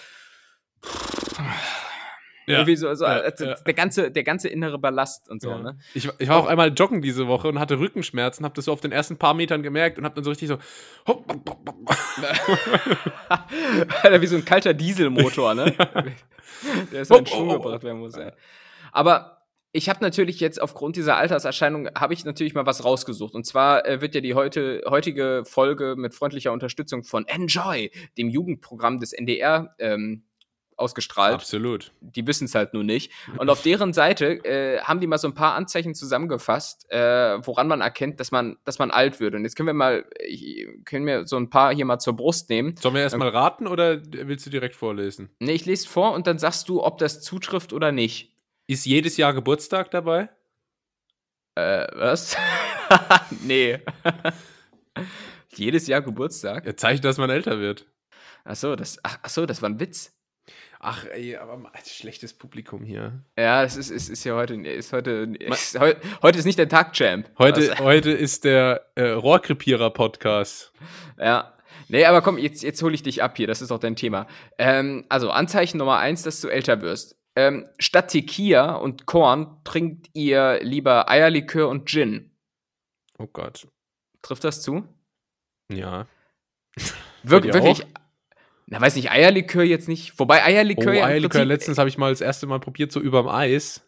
[2.48, 2.58] Ja.
[2.60, 3.56] Irgendwie so, so ja, also ja.
[3.56, 5.52] Der, ganze, der ganze innere Ballast und so.
[5.52, 5.60] Ja.
[5.60, 5.78] Ne?
[5.94, 8.82] Ich, ich war auch einmal joggen diese Woche und hatte Rückenschmerzen, hab das so auf
[8.82, 10.58] den ersten paar Metern gemerkt und hab dann so richtig so.
[14.04, 15.72] Alter, wie so ein kalter Dieselmotor, ne?
[16.92, 18.32] der ist in Schwung gebracht werden muss, ey.
[18.92, 23.46] Aber ich habe natürlich jetzt aufgrund dieser Alterserscheinung habe ich natürlich mal was rausgesucht und
[23.46, 29.00] zwar äh, wird ja die heute, heutige Folge mit freundlicher Unterstützung von Enjoy, dem Jugendprogramm
[29.00, 30.26] des NDR, ähm,
[30.78, 31.34] ausgestrahlt.
[31.34, 31.92] Absolut.
[32.02, 33.12] Die wissen es halt nur nicht.
[33.38, 37.68] Und auf deren Seite äh, haben die mal so ein paar Anzeichen zusammengefasst, äh, woran
[37.68, 39.36] man erkennt, dass man, dass man alt wird.
[39.36, 40.06] Und jetzt können wir mal,
[40.86, 42.76] können wir so ein paar hier mal zur Brust nehmen.
[42.78, 45.30] Sollen wir erstmal raten oder willst du direkt vorlesen?
[45.40, 48.36] Nee, ich lese vor und dann sagst du, ob das zutrifft oder nicht.
[48.68, 50.30] Ist jedes Jahr Geburtstag dabei?
[51.56, 52.38] Äh, was?
[53.44, 53.80] nee.
[55.56, 56.66] jedes Jahr Geburtstag?
[56.66, 57.86] Ja, Zeichen, dass man älter wird.
[58.44, 60.14] Achso, das, ach, ach so, das war ein Witz.
[60.84, 63.24] Ach, ey, aber schlechtes Publikum hier.
[63.38, 67.30] Ja, es ist, ist, ist ja heute, ist heute, ist, heute ist nicht der Tag-Champ.
[67.38, 67.84] Heute, also.
[67.84, 70.74] heute ist der äh, Rohrkrepierer-Podcast.
[71.20, 71.54] Ja.
[71.88, 74.26] Nee, aber komm, jetzt, jetzt hole ich dich ab hier, das ist auch dein Thema.
[74.58, 77.16] Ähm, also, Anzeichen Nummer eins, dass du älter wirst.
[77.36, 82.32] Ähm, statt Tequila und Korn trinkt ihr lieber Eierlikör und Gin.
[83.20, 83.68] Oh Gott.
[84.24, 84.88] Trifft das zu?
[85.72, 86.08] Ja.
[87.22, 87.86] Wir wirklich,
[88.72, 90.18] na, weiß nicht, Eierlikör jetzt nicht.
[90.18, 91.06] Wobei Eierlikör oh, ja.
[91.06, 93.86] Eierlikör, letztens habe ich mal das erste Mal probiert, so überm Eis.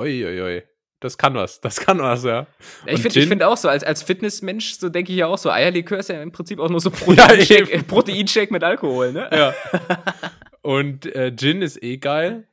[0.00, 0.40] Uiuiui.
[0.40, 0.62] Ui, ui.
[1.00, 2.46] Das kann was, das kann was, ja.
[2.86, 5.50] Und ich finde find auch so, als, als Fitnessmensch, so denke ich ja auch so,
[5.50, 9.28] Eierlikör ist ja im Prinzip auch nur so Proteinshake, ja, Proteinshake mit Alkohol, ne?
[9.30, 9.54] Ja.
[10.62, 12.48] und äh, Gin ist eh geil.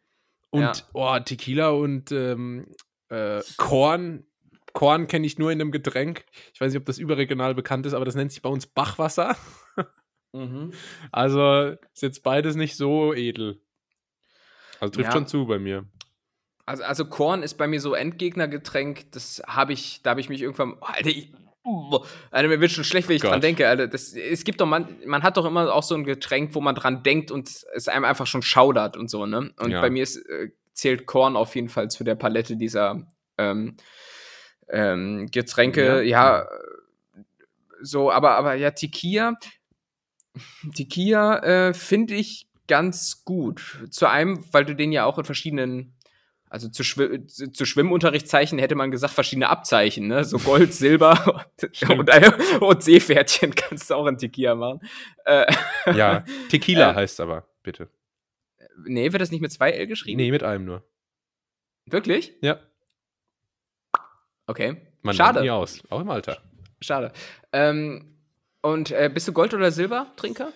[0.50, 0.74] Und ja.
[0.92, 2.68] oh, Tequila und ähm,
[3.08, 4.26] äh, Korn.
[4.74, 6.26] Korn kenne ich nur in einem Getränk.
[6.54, 9.38] Ich weiß nicht, ob das überregional bekannt ist, aber das nennt sich bei uns Bachwasser.
[10.34, 10.74] Mhm.
[11.12, 13.62] Also ist jetzt beides nicht so edel.
[14.80, 15.12] Also trifft ja.
[15.12, 15.86] schon zu bei mir.
[16.66, 20.42] Also, also Korn ist bei mir so Endgegnergetränk, das habe ich, da habe ich mich
[20.42, 20.74] irgendwann.
[20.80, 21.32] Oh, Alter, ich,
[21.64, 23.32] oh, Alter, mir wird schon schlecht, wenn ich Gott.
[23.32, 23.68] dran denke.
[23.68, 26.62] Alter, das, es gibt doch, man, man hat doch immer auch so ein Getränk, wo
[26.62, 29.52] man dran denkt und es einem einfach schon schaudert und so, ne?
[29.60, 29.82] Und ja.
[29.82, 33.78] bei mir ist, äh, zählt Korn auf jeden Fall zu der Palette dieser ähm,
[34.70, 36.04] ähm, Getränke.
[36.04, 36.42] Ja.
[36.42, 36.48] ja,
[37.82, 39.34] so, aber, aber ja, Tequila,
[40.64, 43.88] die Kia äh, finde ich ganz gut.
[43.90, 45.98] Zu einem, weil du den ja auch in verschiedenen,
[46.50, 50.24] also zu, Schw zu Schwimmunterrichtszeichen hätte man gesagt, verschiedene Abzeichen, ne?
[50.24, 51.46] So Gold, Silber
[51.90, 52.10] und, und,
[52.62, 54.80] und, Seepferdchen kannst du auch in Tequila machen.
[55.26, 55.52] Äh,
[55.94, 57.90] ja, Tequila äh, heißt aber, bitte.
[58.86, 60.18] Nee, wird das nicht mit zwei L geschrieben?
[60.18, 60.84] Nee, mit einem nur.
[61.86, 62.34] Wirklich?
[62.42, 62.60] Ja.
[64.48, 64.78] Okay.
[65.02, 65.42] Man Schade.
[65.42, 66.42] nie aus, auch im Alter.
[66.82, 67.12] Schade.
[67.52, 68.19] Ähm,
[68.62, 70.52] und äh, bist du Gold- oder Silbertrinker?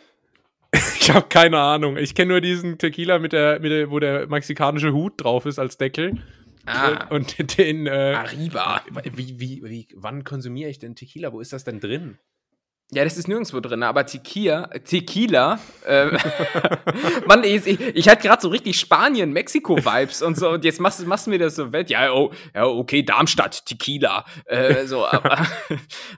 [1.00, 1.98] ich habe keine Ahnung.
[1.98, 5.60] Ich kenne nur diesen Tequila, mit der, mit der, wo der mexikanische Hut drauf ist
[5.60, 6.22] als Deckel.
[6.66, 7.08] Ah.
[7.10, 7.88] Und, und den.
[7.88, 8.82] Äh, Arriba.
[9.14, 11.34] Wie, wie, wie, wann konsumiere ich denn Tequila?
[11.34, 12.18] Wo ist das denn drin?
[12.92, 16.06] Ja, das ist nirgendwo drin, aber Tequila, Tequila, äh,
[17.26, 21.04] Mann, ich, ich, ich hatte gerade so richtig Spanien, Mexiko-Vibes und so, und jetzt machst,
[21.08, 21.90] machst du mir das so wett.
[21.90, 25.48] Ja, oh, ja, okay, Darmstadt, Tequila, äh, so, aber,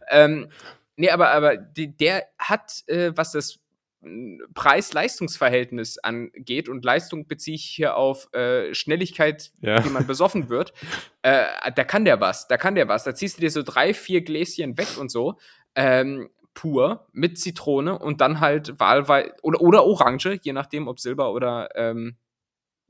[0.10, 0.50] ähm,
[0.98, 3.60] Nee, aber, aber der hat, äh, was das
[4.02, 9.84] hm, Preis-Leistungs-Verhältnis angeht, und Leistung beziehe ich hier auf äh, Schnelligkeit, ja.
[9.84, 10.74] wie man besoffen wird,
[11.22, 13.04] äh, da kann der was, da kann der was.
[13.04, 15.38] Da ziehst du dir so drei, vier Gläschen weg und so,
[15.76, 21.34] ähm, pur, mit Zitrone und dann halt wahlweise, oder, oder Orange, je nachdem, ob Silber
[21.34, 22.16] oder ähm,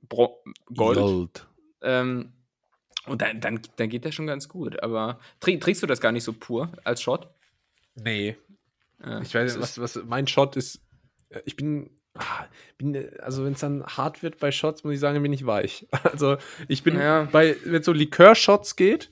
[0.08, 0.98] Gold.
[0.98, 1.48] Gold.
[1.82, 2.34] Ähm,
[3.08, 4.82] und dann, dann, dann geht der schon ganz gut.
[4.82, 7.30] Aber trink, trinkst du das gar nicht so pur als Shot?
[7.96, 8.38] Nee.
[9.04, 10.82] Ja, ich weiß, was, was mein Shot ist.
[11.30, 12.46] Äh, ich bin, ah,
[12.78, 15.88] bin also wenn es dann hart wird bei Shots, muss ich sagen, bin ich weich.
[16.04, 16.38] Also
[16.68, 17.28] ich bin ja.
[17.32, 19.12] bei, wenn es so Likör-Shots geht,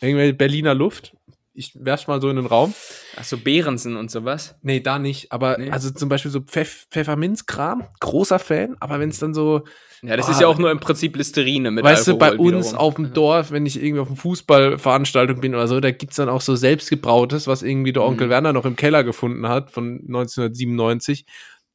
[0.00, 1.16] irgendwelche Berliner Luft,
[1.56, 2.74] ich werf's mal so in den Raum.
[3.16, 4.54] Ach so, Behrensen und sowas?
[4.62, 5.32] Nee, da nicht.
[5.32, 5.70] Aber nee.
[5.70, 8.76] also zum Beispiel so Pfeff Pfefferminzkram, großer Fan.
[8.80, 9.62] Aber wenn es dann so.
[10.02, 12.42] Ja, das oh, ist ja auch nur im Prinzip Listerine mit Weißt Alkohol du, bei
[12.42, 12.86] uns wiederum.
[12.86, 16.28] auf dem Dorf, wenn ich irgendwie auf einer Fußballveranstaltung bin oder so, da gibt's dann
[16.28, 18.30] auch so selbstgebrautes, was irgendwie der Onkel mhm.
[18.30, 21.24] Werner noch im Keller gefunden hat von 1997.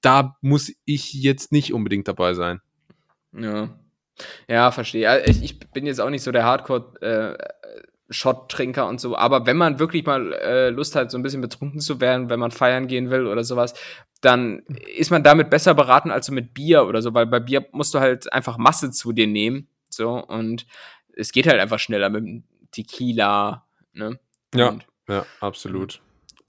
[0.02, 2.62] Da muss ich jetzt nicht unbedingt dabei sein.
[3.38, 3.70] Ja.
[4.48, 5.24] Ja, verstehe.
[5.26, 7.38] Ich, ich bin jetzt auch nicht so der Hardcore- äh,
[8.12, 9.18] Shot-Trinker und so.
[9.18, 12.40] Aber wenn man wirklich mal äh, Lust hat, so ein bisschen betrunken zu werden, wenn
[12.40, 13.74] man feiern gehen will oder sowas,
[14.22, 14.60] dann
[14.96, 17.94] ist man damit besser beraten als so mit Bier oder so, weil bei Bier musst
[17.94, 19.68] du halt einfach Masse zu dir nehmen.
[19.90, 20.68] So, und
[21.16, 24.20] es geht halt einfach schneller mit Tequila, ne?
[24.54, 26.02] Ja, und, ja, absolut.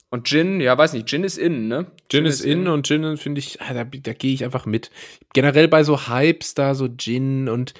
[0.09, 1.87] Und Gin, ja, weiß nicht, Gin ist in, ne?
[2.07, 4.65] Gin, Gin ist in, in und Gin finde ich, ah, da, da gehe ich einfach
[4.65, 4.91] mit.
[5.33, 7.73] Generell bei so Hypes da, so Gin und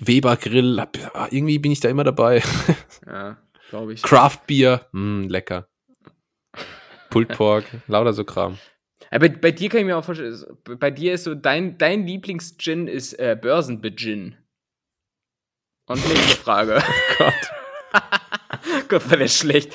[0.00, 0.84] Weber Grill,
[1.30, 2.42] irgendwie bin ich da immer dabei.
[3.06, 3.38] Ja,
[3.70, 4.02] glaube ich.
[4.02, 5.66] Craft Beer, mh, lecker.
[7.08, 8.58] Pulled Pork, lauter so Kram.
[9.10, 10.36] Aber bei dir kann ich mir auch vorstellen,
[10.78, 14.36] bei dir ist so, dein, dein Lieblings-Gin ist äh, Börsenbegin.
[15.86, 16.82] Und nächste Frage.
[16.86, 18.88] oh Gott.
[18.88, 19.72] Gott, war der schlecht.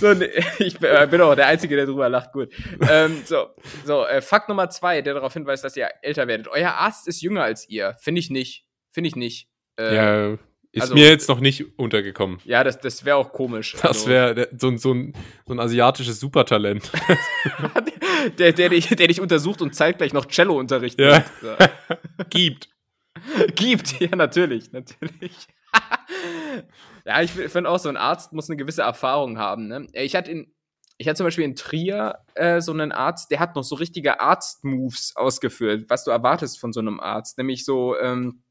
[0.00, 2.32] So, ne, ich äh, bin auch der Einzige, der drüber lacht.
[2.32, 2.50] Gut.
[2.88, 3.48] Ähm, so,
[3.84, 6.48] so äh, Fakt Nummer zwei, der darauf hinweist, dass ihr älter werdet.
[6.48, 7.96] Euer Arzt ist jünger als ihr.
[8.00, 8.64] Finde ich nicht.
[8.90, 9.48] Finde ich nicht.
[9.78, 10.38] Äh, ja,
[10.72, 12.38] ist also, mir jetzt noch nicht untergekommen.
[12.44, 13.72] Ja, das, das wäre auch komisch.
[13.72, 15.14] Das also, wäre so, so, ein,
[15.44, 16.92] so ein asiatisches Supertalent.
[18.38, 21.06] der, der, dich, der dich untersucht und zeitgleich noch Cello unterrichtet.
[21.06, 21.24] Ja.
[21.42, 21.56] So.
[22.30, 22.68] Gibt.
[23.56, 25.48] Gibt, ja, natürlich, natürlich.
[27.04, 29.68] ja, ich finde auch, so ein Arzt muss eine gewisse Erfahrung haben.
[29.68, 29.86] Ne?
[29.92, 30.52] Ich hatte in,
[30.98, 34.20] ich hatte zum Beispiel in Trier äh, so einen Arzt, der hat noch so richtige
[34.20, 37.38] Arzt-Moves ausgeführt, was du erwartest von so einem Arzt.
[37.38, 38.42] Nämlich so, ähm,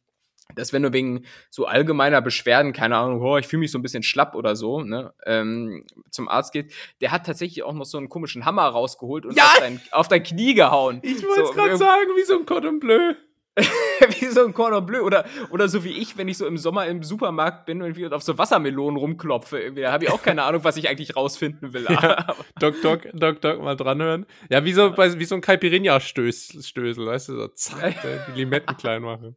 [0.55, 3.83] dass wenn du wegen so allgemeiner Beschwerden, keine Ahnung, oh, ich fühle mich so ein
[3.83, 7.99] bisschen schlapp oder so, ne, ähm, zum Arzt geht, der hat tatsächlich auch noch so
[7.99, 9.43] einen komischen Hammer rausgeholt und ja!
[9.43, 11.01] auf, dein, auf dein Knie gehauen.
[11.03, 13.13] Ich wollte es so, gerade sagen, wie so ein Cordon Bleu.
[14.19, 16.87] wie so ein Cordon Bleu oder, oder so wie ich, wenn ich so im Sommer
[16.87, 19.59] im Supermarkt bin und auf so Wassermelonen rumklopfe.
[19.59, 19.81] Irgendwie.
[19.81, 21.85] Da habe ich auch keine Ahnung, was ich eigentlich rausfinden will.
[21.89, 22.27] Ja,
[22.59, 24.25] Doc, Doc, Doc, Doc, mal dranhören.
[24.49, 27.95] Ja, wie so, wie so ein Caipirinha-Stößel, weißt du, so zack,
[28.27, 29.35] die Limetten klein machen.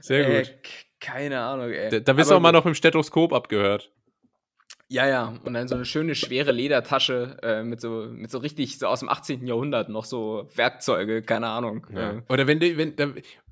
[0.00, 0.48] Sehr gut.
[0.48, 0.58] Äh,
[1.00, 1.88] keine Ahnung, ey.
[1.90, 3.90] Da, da bist du auch mal noch im Stethoskop abgehört.
[4.92, 8.76] Ja, ja, und dann so eine schöne, schwere Ledertasche äh, mit, so, mit so richtig,
[8.76, 9.46] so aus dem 18.
[9.46, 11.86] Jahrhundert noch so Werkzeuge, keine Ahnung.
[11.94, 12.14] Ja.
[12.14, 12.22] Äh.
[12.28, 13.08] Oder wenn, du, wenn da,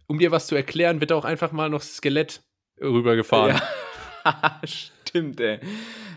[0.08, 2.42] um dir was zu erklären, wird auch einfach mal noch Skelett
[2.80, 3.60] rübergefahren.
[4.24, 4.60] Ja.
[4.64, 5.60] Stimmt, ey.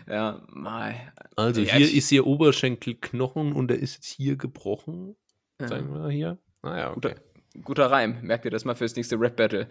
[0.08, 1.12] Ja, mal.
[1.36, 5.14] Also ja, hier ist ihr Oberschenkelknochen und der ist jetzt hier gebrochen.
[5.60, 5.68] Ja.
[5.68, 6.38] Zeigen wir hier.
[6.64, 6.94] Naja, okay.
[6.94, 7.14] Guter,
[7.62, 8.18] guter Reim.
[8.22, 9.68] Merkt ihr das mal fürs nächste Rap-Battle.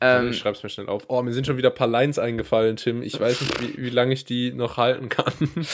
[0.00, 1.04] Ähm, ich schreib's mir schnell auf.
[1.08, 3.02] Oh, mir sind schon wieder ein paar Lines eingefallen, Tim.
[3.02, 5.32] Ich weiß nicht, wie, wie lange ich die noch halten kann.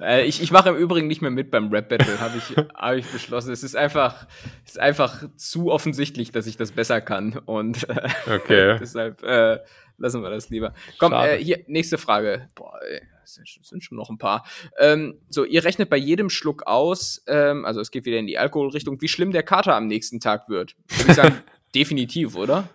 [0.00, 3.06] Äh, ich ich mache im Übrigen nicht mehr mit beim Rap-Battle, habe ich, hab ich
[3.06, 3.52] beschlossen.
[3.52, 4.26] Es ist einfach,
[4.66, 7.38] ist einfach zu offensich, dass ich das besser kann.
[7.46, 8.78] Und äh, okay.
[8.80, 9.60] deshalb äh,
[9.98, 10.74] lassen wir das lieber.
[10.98, 12.48] Komm, äh, hier, nächste Frage.
[12.56, 12.80] Boah,
[13.22, 14.44] es sind schon noch ein paar.
[14.78, 18.38] Ähm, so, ihr rechnet bei jedem Schluck aus, ähm, also es geht wieder in die
[18.38, 20.74] Alkoholrichtung, wie schlimm der Kater am nächsten Tag wird.
[20.88, 21.36] Würde ich sagen,
[21.74, 22.68] definitiv, oder?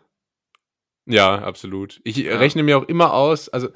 [1.08, 2.02] Ja, absolut.
[2.04, 2.38] Ich ja.
[2.38, 3.70] rechne mir auch immer aus, also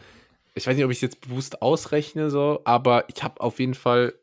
[0.54, 3.74] ich weiß nicht, ob ich es jetzt bewusst ausrechne, so, aber ich habe auf jeden
[3.74, 4.14] Fall,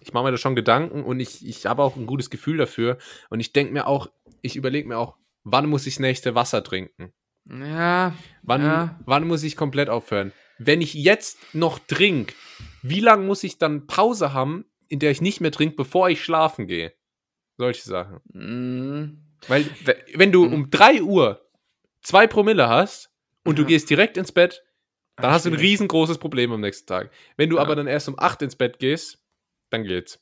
[0.00, 2.98] ich mache mir da schon Gedanken und ich, ich habe auch ein gutes Gefühl dafür.
[3.30, 4.10] Und ich denke mir auch,
[4.42, 7.12] ich überlege mir auch, wann muss ich das nächste Wasser trinken?
[7.48, 8.14] Ja.
[8.42, 9.00] Wann, ja.
[9.06, 10.32] wann muss ich komplett aufhören?
[10.58, 12.34] Wenn ich jetzt noch trinke,
[12.82, 16.22] wie lange muss ich dann Pause haben, in der ich nicht mehr trinke, bevor ich
[16.22, 16.92] schlafen gehe?
[17.56, 18.20] Solche Sachen.
[18.32, 19.24] Mhm.
[19.48, 19.64] Weil,
[20.14, 20.52] wenn du mhm.
[20.52, 21.41] um 3 Uhr
[22.02, 23.10] zwei Promille hast
[23.44, 23.64] und ja.
[23.64, 24.62] du gehst direkt ins Bett,
[25.16, 27.10] dann Ach, hast du ein riesengroßes Problem am nächsten Tag.
[27.36, 27.62] Wenn du ja.
[27.62, 29.22] aber dann erst um acht ins Bett gehst,
[29.70, 30.20] dann geht's.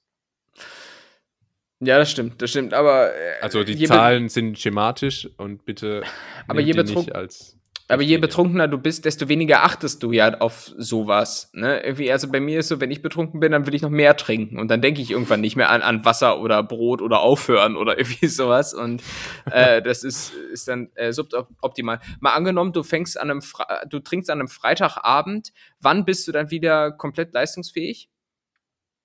[1.80, 3.14] Ja, das stimmt, das stimmt, aber.
[3.14, 6.02] Äh, also die Zahlen sind schematisch und bitte.
[6.46, 7.14] Aber je betrunken.
[7.14, 7.59] als
[7.91, 11.51] aber je betrunkener du bist, desto weniger achtest du ja auf sowas.
[11.53, 11.82] Ne?
[11.82, 14.16] Irgendwie, also bei mir ist so, wenn ich betrunken bin, dann will ich noch mehr
[14.16, 14.59] trinken.
[14.59, 17.99] Und dann denke ich irgendwann nicht mehr an, an Wasser oder Brot oder aufhören oder
[17.99, 18.74] irgendwie sowas.
[18.74, 19.03] Und
[19.51, 22.01] äh, das ist, ist dann äh, suboptimal.
[22.20, 26.32] Mal angenommen, du fängst an einem Fre du trinkst an einem Freitagabend, wann bist du
[26.32, 28.09] dann wieder komplett leistungsfähig?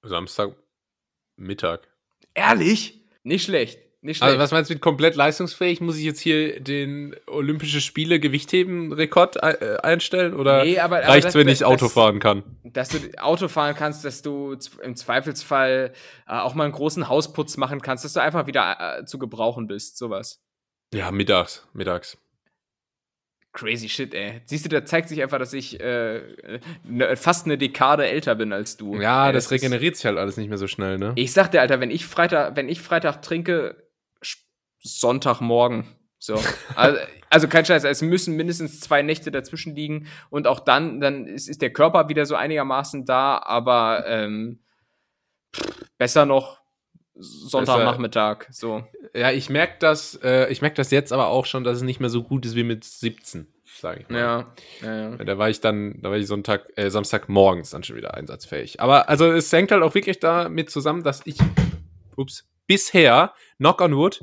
[0.03, 0.55] Samstag
[1.35, 1.87] Mittag.
[2.33, 3.03] Ehrlich?
[3.23, 3.84] Nicht schlecht.
[4.05, 4.39] Nicht also schlecht.
[4.39, 5.81] Also was meinst du mit komplett leistungsfähig?
[5.81, 10.35] Muss ich jetzt hier den Olympische Spiele Gewichtheben-Rekord äh, einstellen?
[10.35, 12.43] Oder nee, reicht es, wenn ich Auto fahren kann?
[12.63, 15.91] Dass du Auto fahren kannst, dass du im Zweifelsfall
[16.27, 19.65] äh, auch mal einen großen Hausputz machen kannst, dass du einfach wieder äh, zu gebrauchen
[19.65, 20.39] bist, sowas.
[20.93, 22.19] Ja, mittags, mittags.
[23.53, 24.41] Crazy shit, ey.
[24.45, 26.21] Siehst du, da zeigt sich einfach, dass ich äh,
[26.83, 29.01] ne, fast eine Dekade älter bin als du.
[29.01, 31.13] Ja, das, das regeneriert sich halt alles nicht mehr so schnell, ne?
[31.15, 33.84] Ich sag dir, Alter, wenn ich Freitag, wenn ich Freitag trinke,
[34.85, 35.87] Sonntagmorgen.
[36.19, 36.39] So.
[36.75, 41.27] Also, also, kein Scheiß, es müssen mindestens zwei Nächte dazwischen liegen und auch dann, dann
[41.27, 44.59] ist, ist der Körper wieder so einigermaßen da, aber ähm,
[45.97, 46.61] besser noch
[47.15, 48.47] Sonntagnachmittag.
[48.51, 48.83] So.
[49.13, 51.99] Ja, ich merke das, äh, ich merke das jetzt aber auch schon, dass es nicht
[51.99, 54.19] mehr so gut ist wie mit 17, sage ich mal.
[54.19, 55.17] Ja, ja, ja.
[55.17, 58.81] Da war ich dann, da war ich Sonntag, äh, Samstagmorgens dann schon wieder einsatzfähig.
[58.81, 61.37] Aber also es hängt halt auch wirklich damit zusammen, dass ich,
[62.17, 64.21] ups, bisher, knock on wood,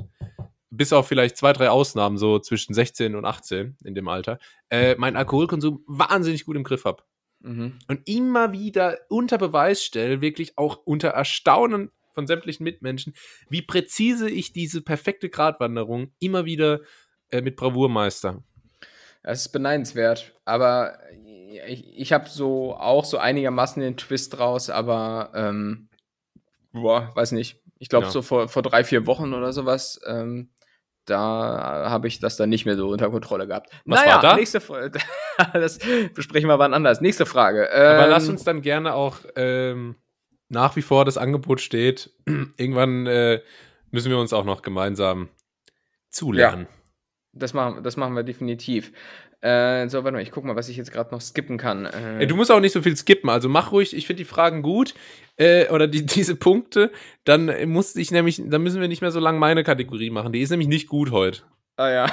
[0.77, 4.95] bis auf vielleicht zwei, drei Ausnahmen, so zwischen 16 und 18 in dem Alter, äh,
[4.95, 7.03] meinen Alkoholkonsum wahnsinnig gut im Griff habe.
[7.41, 7.79] Mhm.
[7.87, 13.13] Und immer wieder unter Beweis stelle, wirklich auch unter Erstaunen von sämtlichen Mitmenschen,
[13.49, 16.81] wie präzise ich diese perfekte Gratwanderung immer wieder
[17.29, 18.43] äh, mit Bravour meister.
[19.23, 20.99] Das ist beneidenswert, aber
[21.67, 25.89] ich, ich habe so auch so einigermaßen den Twist raus, aber ähm,
[26.71, 27.61] boah, weiß nicht.
[27.79, 28.11] Ich glaube, ja.
[28.11, 30.49] so vor, vor drei, vier Wochen oder sowas, ähm,
[31.05, 33.69] da habe ich das dann nicht mehr so unter Kontrolle gehabt.
[33.85, 34.35] Was naja, war da?
[34.35, 34.99] Nächste Frage.
[35.53, 35.79] das
[36.13, 37.01] besprechen wir wann anders.
[37.01, 37.69] Nächste Frage.
[37.71, 39.95] Ähm, Aber lass uns dann gerne auch ähm,
[40.49, 42.11] nach wie vor das Angebot steht.
[42.25, 43.41] Irgendwann äh,
[43.91, 45.29] müssen wir uns auch noch gemeinsam
[46.09, 46.67] zulernen.
[46.69, 46.77] Ja,
[47.33, 48.91] das machen, das machen wir definitiv.
[49.43, 51.85] Äh, so, warte mal, ich guck mal, was ich jetzt gerade noch skippen kann.
[51.85, 54.61] Äh, du musst auch nicht so viel skippen, also mach ruhig, ich finde die Fragen
[54.61, 54.93] gut
[55.35, 56.91] äh, oder die, diese Punkte,
[57.25, 60.31] dann muss ich nämlich, dann müssen wir nicht mehr so lange meine Kategorie machen.
[60.31, 61.41] Die ist nämlich nicht gut heute.
[61.75, 62.05] Ah ja.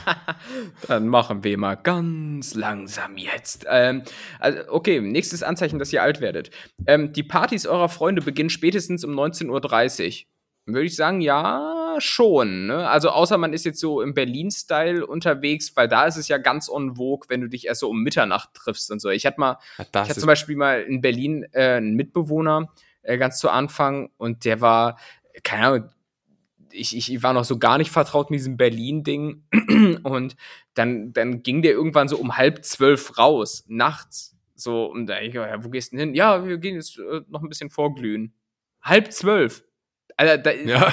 [0.88, 3.66] Dann machen wir mal ganz langsam jetzt.
[3.68, 4.02] Ähm,
[4.40, 6.50] also, okay, nächstes Anzeichen, dass ihr alt werdet.
[6.86, 10.26] Ähm, die Partys eurer Freunde beginnen spätestens um 19.30 Uhr.
[10.74, 12.66] Würde ich sagen, ja, schon.
[12.66, 12.88] Ne?
[12.88, 16.68] Also außer man ist jetzt so im Berlin-Style unterwegs, weil da ist es ja ganz
[16.68, 19.08] on vogue, wenn du dich erst so um Mitternacht triffst und so.
[19.08, 23.38] Ich hatte mal, ich hatte zum Beispiel mal in Berlin äh, einen Mitbewohner äh, ganz
[23.38, 24.98] zu Anfang und der war,
[25.42, 25.90] keine Ahnung,
[26.70, 29.44] ich, ich war noch so gar nicht vertraut mit diesem Berlin-Ding
[30.02, 30.36] und
[30.74, 34.36] dann, dann ging der irgendwann so um halb zwölf raus, nachts.
[34.54, 36.14] So, und da ich, ja, wo gehst du denn hin?
[36.14, 38.34] Ja, wir gehen jetzt äh, noch ein bisschen vorglühen.
[38.82, 39.64] Halb zwölf.
[40.18, 40.92] Alter, da, ja.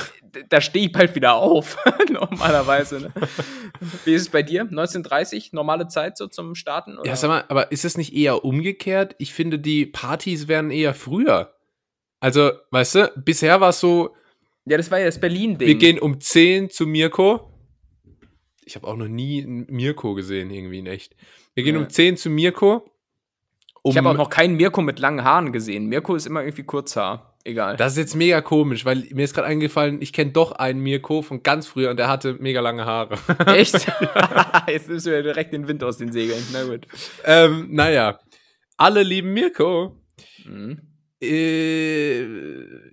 [0.50, 1.78] da stehe ich bald wieder auf,
[2.10, 3.02] normalerweise.
[3.02, 3.14] Ne?
[4.06, 4.62] Wie ist es bei dir?
[4.62, 7.00] 1930, normale Zeit so zum Starten?
[7.00, 7.10] Oder?
[7.10, 9.16] Ja, sag mal, aber ist es nicht eher umgekehrt?
[9.18, 11.56] Ich finde, die Partys werden eher früher.
[12.20, 14.16] Also, weißt du, bisher war es so.
[14.66, 15.68] Ja, das war ja das Berlin-Ding.
[15.68, 17.52] Wir gehen um 10 zu Mirko.
[18.64, 21.16] Ich habe auch noch nie einen Mirko gesehen, irgendwie in echt.
[21.56, 21.82] Wir gehen ja.
[21.82, 22.92] um 10 zu Mirko.
[23.86, 25.86] Um ich habe auch noch keinen Mirko mit langen Haaren gesehen.
[25.86, 27.78] Mirko ist immer irgendwie Kurzhaar egal.
[27.78, 31.22] Das ist jetzt mega komisch, weil mir ist gerade eingefallen, ich kenne doch einen Mirko
[31.22, 33.18] von ganz früher und der hatte mega lange Haare.
[33.46, 33.74] Echt?
[34.68, 36.44] jetzt nimmst du ja direkt den Wind aus den Segeln.
[36.52, 36.88] Na gut.
[37.24, 38.20] Ähm, naja.
[38.78, 40.02] Alle lieben Mirko.
[40.46, 40.82] Mhm.
[41.22, 42.26] Äh,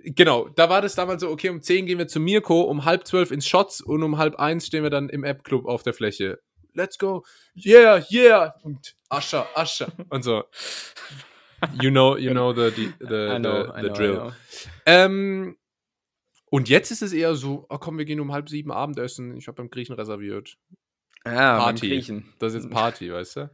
[0.04, 3.06] genau, da war das damals so, okay, um 10 gehen wir zu Mirko, um halb
[3.06, 6.38] zwölf ins Shots und um halb eins stehen wir dann im App-Club auf der Fläche.
[6.74, 7.24] Let's go.
[7.56, 8.54] Yeah, yeah.
[8.62, 9.92] Und Ascher, Ascher.
[10.10, 10.44] Und so
[11.80, 14.32] you know, you know the, the, the, know, the, the know, drill.
[14.86, 15.56] Ähm,
[16.50, 19.36] und jetzt ist es eher so, oh komm, wir gehen um halb sieben Abendessen.
[19.36, 20.58] Ich habe beim Griechen reserviert.
[21.24, 21.88] Ja, Party.
[21.88, 22.34] Griechen.
[22.38, 23.50] Das ist jetzt Party, weißt du?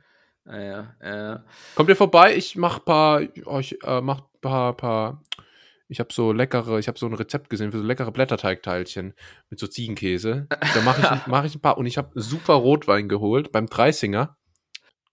[0.47, 1.45] Ah, ja, ja.
[1.75, 2.35] Kommt ihr vorbei?
[2.35, 5.23] Ich mach paar, oh, ich äh, mach paar, paar.
[5.91, 9.15] Ich habe so leckere, ich habe so ein Rezept gesehen für so leckere Blätterteigteilchen
[9.49, 10.47] mit so Ziegenkäse.
[10.49, 14.38] Da mache ich, mach ich ein paar und ich habe super Rotwein geholt beim Dreisinger.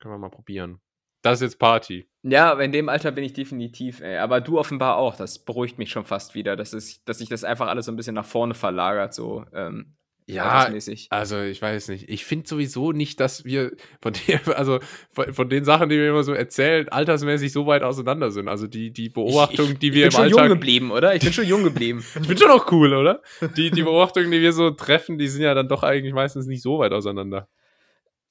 [0.06, 0.82] Können wir mal probieren.
[1.24, 2.08] Das ist jetzt Party.
[2.22, 4.18] Ja, in dem Alter bin ich definitiv, ey.
[4.18, 5.16] Aber du offenbar auch.
[5.16, 7.96] Das beruhigt mich schon fast wieder, dass, es, dass sich das einfach alles so ein
[7.96, 9.46] bisschen nach vorne verlagert, so.
[9.52, 9.96] Ähm,
[10.28, 10.72] ja,
[11.10, 12.08] also ich weiß nicht.
[12.08, 14.80] Ich finde sowieso nicht, dass wir von, der, also
[15.10, 18.48] von, von, den Sachen, die wir immer so erzählen, altersmäßig so weit auseinander sind.
[18.48, 20.26] Also die, die Beobachtung, ich, die wir im Alltag...
[20.26, 21.16] Ich bin schon jung geblieben, oder?
[21.16, 22.06] Ich bin schon jung geblieben.
[22.22, 23.24] ich bin schon auch cool, oder?
[23.58, 26.62] Die, die Beobachtungen, die wir so treffen, die sind ja dann doch eigentlich meistens nicht
[26.62, 27.50] so weit auseinander.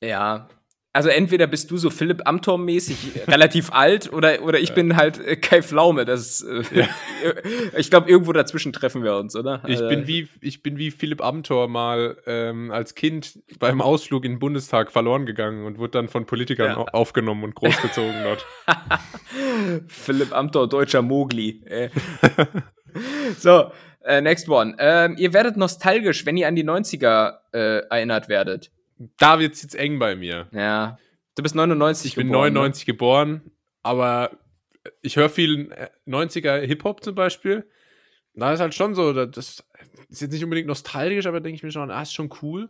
[0.00, 0.48] Ja,
[0.94, 4.74] also entweder bist du so Philipp Amthor-mäßig relativ alt oder, oder ich ja.
[4.76, 6.04] bin halt äh, Kai Pflaume.
[6.04, 6.88] Das, äh, ja.
[7.76, 9.60] ich glaube, irgendwo dazwischen treffen wir uns, oder?
[9.66, 14.24] Ich, also, bin, wie, ich bin wie Philipp Amthor mal ähm, als Kind beim Ausflug
[14.24, 16.76] in den Bundestag verloren gegangen und wurde dann von Politikern ja.
[16.76, 18.46] aufgenommen und großgezogen dort.
[19.88, 21.64] Philipp Amthor, deutscher Mogli.
[21.66, 21.88] Äh.
[23.36, 23.72] so,
[24.04, 24.76] äh, next one.
[24.78, 28.70] Ähm, ihr werdet nostalgisch, wenn ihr an die 90er äh, erinnert werdet
[29.18, 30.48] da wird es jetzt eng bei mir.
[30.52, 30.98] Ja.
[31.34, 32.26] Du bist 99 ich geboren.
[32.26, 32.92] Ich bin 99 ne?
[32.92, 33.42] geboren,
[33.82, 34.38] aber
[35.02, 35.74] ich höre viel
[36.06, 37.68] 90er Hip-Hop zum Beispiel.
[38.34, 39.64] Da ist halt schon so, das
[40.10, 42.68] ist jetzt nicht unbedingt nostalgisch, aber denke ich mir schon, ah, ist schon cool.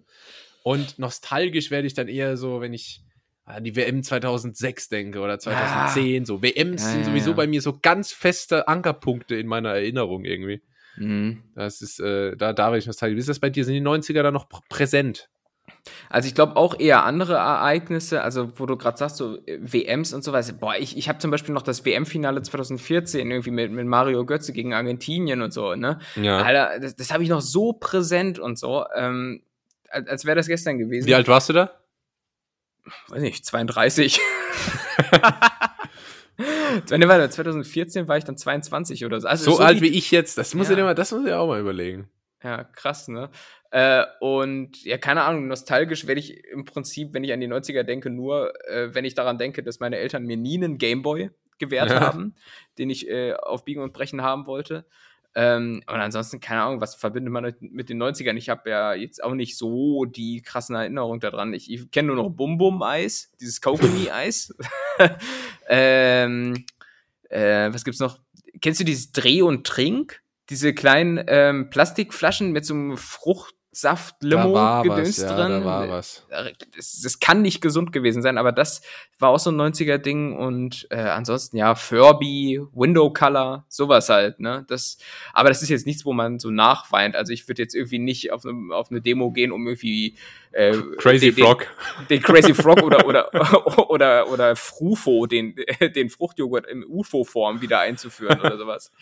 [0.62, 3.02] Und nostalgisch werde ich dann eher so, wenn ich
[3.44, 6.14] an die WM 2006 denke oder 2010.
[6.14, 6.26] Ja.
[6.26, 7.36] So WMs ja, sind sowieso ja.
[7.36, 10.62] bei mir so ganz feste Ankerpunkte in meiner Erinnerung irgendwie.
[10.96, 11.42] Mhm.
[11.54, 13.16] Das ist, äh, da, da werde ich nostalgisch.
[13.16, 13.64] Wie ist das bei dir?
[13.64, 15.28] Sind die 90er da noch präsent?
[16.08, 20.12] Also ich glaube auch eher andere Ereignisse, also wo du gerade sagst, so äh, WMs
[20.14, 20.52] und so was.
[20.52, 24.52] Boah, ich, ich habe zum Beispiel noch das WM-Finale 2014 irgendwie mit, mit Mario Götze
[24.52, 25.98] gegen Argentinien und so, ne?
[26.16, 26.38] Ja.
[26.38, 29.42] Alter, das, das habe ich noch so präsent und so, ähm,
[29.90, 31.06] als, als wäre das gestern gewesen.
[31.06, 31.70] Wie alt warst du da?
[33.08, 34.20] Weiß nicht, 32.
[36.36, 39.28] 2014 war ich dann 22 oder so.
[39.28, 40.76] Also so, so alt wie ich jetzt, das muss ja.
[40.76, 42.08] ja, mal, das muss ich auch mal überlegen.
[42.42, 43.30] Ja, krass, ne?
[43.74, 47.82] Äh, und ja, keine Ahnung, nostalgisch werde ich im Prinzip, wenn ich an die 90er
[47.82, 51.90] denke, nur, äh, wenn ich daran denke, dass meine Eltern mir nie einen Gameboy gewährt
[51.90, 51.98] ja.
[51.98, 52.36] haben,
[52.78, 54.86] den ich äh, auf Biegen und Brechen haben wollte.
[55.34, 58.36] Ähm, und ansonsten, keine Ahnung, was verbindet man mit den 90ern?
[58.36, 61.52] Ich habe ja jetzt auch nicht so die krassen Erinnerungen daran.
[61.52, 64.54] Ich, ich kenne nur noch Bum Bum Eis, dieses Kokomi Eis.
[65.68, 66.64] ähm,
[67.28, 68.20] äh, was gibt's noch?
[68.60, 70.22] Kennst du dieses Dreh und Trink?
[70.50, 75.52] diese kleinen ähm, Plastikflaschen mit so einem Frucht Saft, Limo, Gedöns was, drin.
[75.52, 76.26] Ja, war was.
[76.76, 78.82] Das, das, kann nicht gesund gewesen sein, aber das
[79.18, 84.64] war auch so ein 90er-Ding und äh, ansonsten ja, Furby, Window Color, sowas halt, ne?
[84.68, 84.98] Das,
[85.32, 87.16] aber das ist jetzt nichts, wo man so nachweint.
[87.16, 90.16] Also ich würde jetzt irgendwie nicht auf, ne, auf eine Demo gehen, um irgendwie
[90.52, 91.66] äh, Crazy den, Frog.
[91.98, 95.56] Den, den, Crazy Frog oder, oder, oder, oder Frufo, den,
[95.96, 98.92] den Fruchtjoghurt in UFO-Form wieder einzuführen oder sowas.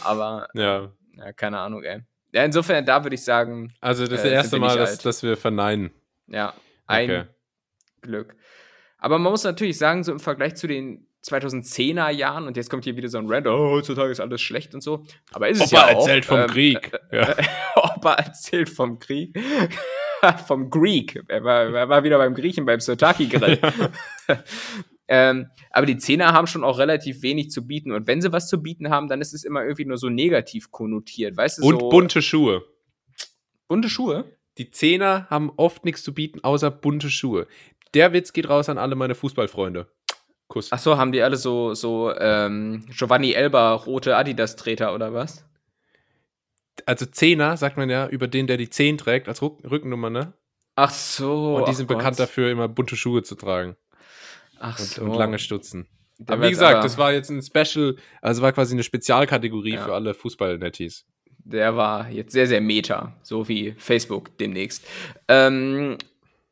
[0.00, 0.90] Aber ja.
[1.18, 2.02] ja, keine Ahnung, ey.
[2.32, 3.74] Ja, insofern, da würde ich sagen.
[3.80, 5.90] Also das äh, erste Mal, dass, dass, wir verneinen.
[6.26, 6.54] Ja,
[6.86, 7.24] ein okay.
[8.00, 8.34] Glück.
[8.98, 12.84] Aber man muss natürlich sagen, so im Vergleich zu den 2010er Jahren, und jetzt kommt
[12.84, 15.04] hier wieder so ein Rand, oh, heutzutage ist alles schlecht und so.
[15.32, 16.00] Aber ist es Opa ja auch.
[16.00, 16.92] erzählt vom ähm, Krieg.
[17.10, 17.36] Äh, ja.
[17.76, 19.38] Opa erzählt vom Krieg.
[20.46, 21.22] vom Greek.
[21.28, 23.58] Er war, er war wieder beim Griechen, beim Sotaki-Grill.
[24.28, 24.42] Ja.
[25.14, 27.92] Ähm, aber die Zehner haben schon auch relativ wenig zu bieten.
[27.92, 30.70] Und wenn sie was zu bieten haben, dann ist es immer irgendwie nur so negativ
[30.70, 31.36] konnotiert.
[31.36, 32.64] Weißt du, Und so, bunte Schuhe.
[33.68, 34.24] Bunte Schuhe?
[34.56, 37.46] Die Zehner haben oft nichts zu bieten, außer bunte Schuhe.
[37.92, 39.86] Der Witz geht raus an alle meine Fußballfreunde.
[40.48, 40.72] Kuss.
[40.72, 45.44] Ach so, haben die alle so, so ähm, Giovanni Elba rote Adidas-Treter oder was?
[46.86, 50.32] Also Zehner, sagt man ja, über den, der die Zehn trägt, als Rückennummer, ne?
[50.74, 51.56] Ach so.
[51.56, 52.28] Und die sind bekannt Gott.
[52.28, 53.76] dafür, immer bunte Schuhe zu tragen.
[54.62, 55.02] Ach und, so.
[55.02, 55.88] Und lange Stutzen.
[56.18, 59.74] Der aber wie gesagt, aber, das war jetzt ein Special, also war quasi eine Spezialkategorie
[59.74, 59.84] ja.
[59.84, 61.04] für alle Fußball-Netties.
[61.44, 64.86] Der war jetzt sehr, sehr meta, so wie Facebook demnächst.
[65.26, 65.98] Ähm,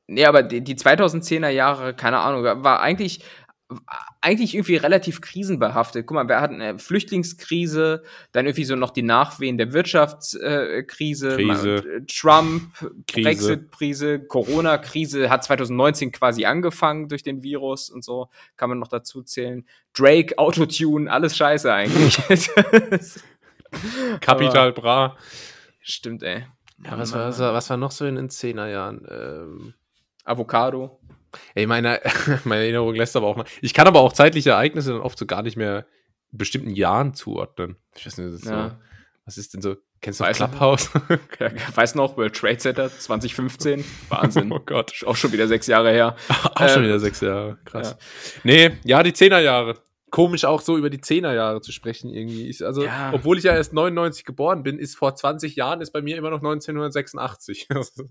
[0.08, 3.20] nee, aber die, die 2010er Jahre, keine Ahnung, war eigentlich
[4.20, 6.06] eigentlich irgendwie relativ krisenbehaftet.
[6.06, 8.02] Guck mal, wir hatten eine Flüchtlingskrise,
[8.32, 12.72] dann irgendwie so noch die Nachwehen der Wirtschaftskrise, äh, Trump,
[13.12, 19.22] Brexit-Krise, Corona-Krise hat 2019 quasi angefangen durch den Virus und so, kann man noch dazu
[19.22, 19.64] zählen.
[19.92, 22.18] Drake, Autotune, alles scheiße eigentlich.
[24.20, 25.16] Kapital Bra.
[25.80, 26.44] Stimmt, ey.
[26.84, 29.06] Ja, was, war, was war noch so in den 10er Jahren?
[29.10, 29.74] Ähm,
[30.24, 30.99] Avocado.
[31.54, 32.00] Ey, meine,
[32.44, 33.46] meine Erinnerung lässt aber auch mal.
[33.60, 35.86] Ich kann aber auch zeitliche Ereignisse dann oft so gar nicht mehr
[36.32, 37.76] bestimmten Jahren zuordnen.
[37.96, 38.70] Ich weiß nicht, ja.
[38.70, 38.76] so,
[39.24, 39.76] was ist denn so?
[40.00, 40.90] Kennst du weiß Clubhouse?
[41.38, 43.84] ja, weiß noch, World Trade Center 2015.
[44.08, 44.50] Wahnsinn.
[44.52, 44.94] oh Gott.
[45.04, 46.16] Auch schon wieder sechs Jahre her.
[46.28, 47.58] auch ähm, schon wieder sechs Jahre.
[47.64, 47.90] Krass.
[47.90, 48.40] Ja.
[48.44, 49.76] Nee, ja, die Zehnerjahre.
[50.10, 52.48] Komisch auch so über die Zehnerjahre zu sprechen irgendwie.
[52.48, 53.12] Ich, also, ja.
[53.12, 56.30] obwohl ich ja erst 99 geboren bin, ist vor 20 Jahren ist bei mir immer
[56.30, 57.68] noch 1986.
[57.68, 58.08] das ist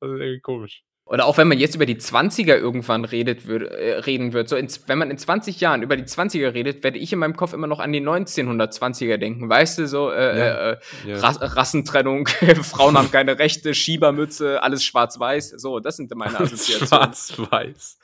[0.00, 0.82] irgendwie komisch.
[1.04, 4.56] Oder auch wenn man jetzt über die 20er irgendwann redet, würd, äh, reden wird, so
[4.56, 7.52] in, wenn man in 20 Jahren über die 20er redet, werde ich in meinem Kopf
[7.52, 9.48] immer noch an die 1920er denken.
[9.48, 10.70] Weißt du, so äh, ja.
[10.70, 11.18] Äh, ja.
[11.18, 12.28] Rass Rassentrennung,
[12.62, 15.50] Frauen haben keine Rechte, Schiebermütze, alles schwarz-weiß.
[15.56, 16.86] So, das sind meine Assoziationen.
[16.86, 17.98] Schwarz-weiß.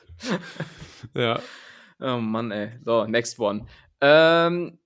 [1.15, 1.41] ja.
[2.01, 2.73] Oh Mann, ey.
[2.85, 3.67] So, next one.
[4.01, 4.79] Ähm,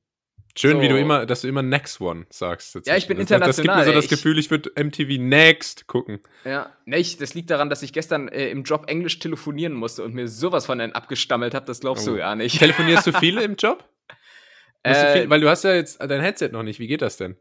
[0.56, 0.82] Schön, so.
[0.82, 2.78] wie du immer, dass du immer Next One sagst.
[2.84, 3.46] Ja, ich bin international.
[3.48, 6.20] Das, gibt mir so das Gefühl, ich würde MTV Next gucken.
[6.44, 7.20] Ja, nicht.
[7.22, 10.66] Das liegt daran, dass ich gestern äh, im Job Englisch telefonieren musste und mir sowas
[10.66, 11.64] von einem abgestammelt habe.
[11.64, 12.12] Das glaubst oh.
[12.12, 12.58] du gar nicht.
[12.58, 13.88] Telefonierst du viele im Job?
[14.82, 16.80] äh, viel, weil du hast ja jetzt dein Headset noch nicht.
[16.80, 17.36] Wie geht das denn?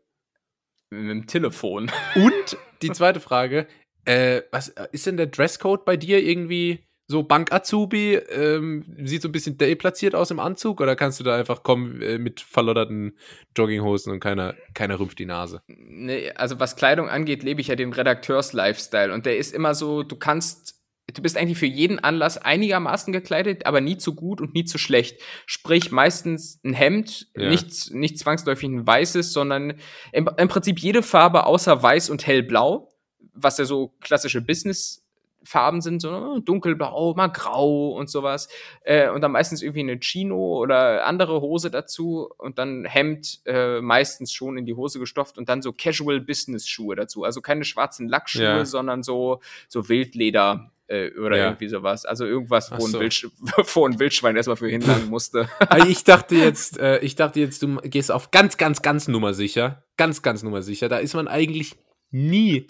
[0.90, 1.92] Mit dem Telefon.
[2.16, 3.68] Und die zweite Frage:
[4.06, 6.86] äh, Was ist denn der Dresscode bei dir irgendwie?
[7.12, 11.36] So Bank-Azubi, ähm, sieht so ein bisschen deplatziert aus im Anzug oder kannst du da
[11.36, 13.18] einfach kommen äh, mit verlodderten
[13.56, 15.62] Jogginghosen und keiner, keiner rümpft die Nase?
[15.68, 20.04] Nee, also was Kleidung angeht, lebe ich ja den Redakteurs-Lifestyle und der ist immer so,
[20.04, 20.82] du kannst
[21.14, 24.78] du bist eigentlich für jeden Anlass einigermaßen gekleidet, aber nie zu gut und nie zu
[24.78, 25.20] schlecht.
[25.46, 27.50] Sprich, meistens ein Hemd, ja.
[27.50, 29.74] nicht, nicht zwangsläufig ein weißes, sondern
[30.14, 32.94] im, im, Prinzip jede Farbe außer weiß und hellblau,
[33.34, 35.01] was ja so klassische Business
[35.44, 38.48] Farben sind, so dunkelblau, mal grau und sowas.
[38.84, 43.82] Äh, und dann meistens irgendwie eine Chino oder andere Hose dazu und dann Hemd äh,
[43.82, 47.24] meistens schon in die Hose gestopft und dann so Casual Business Schuhe dazu.
[47.24, 48.66] Also keine schwarzen Lackschuhe, ja.
[48.66, 51.46] sondern so, so Wildleder äh, oder ja.
[51.46, 52.06] irgendwie sowas.
[52.06, 52.98] Also irgendwas, wo, so.
[52.98, 53.28] ein, Wildsch
[53.74, 55.50] wo ein Wildschwein erstmal für hinlangen musste.
[55.88, 59.84] ich dachte jetzt, äh, ich dachte jetzt, du gehst auf ganz, ganz, ganz nummer sicher.
[59.98, 60.90] Ganz, ganz nummer sicher.
[60.90, 61.76] Da ist man eigentlich
[62.12, 62.68] nie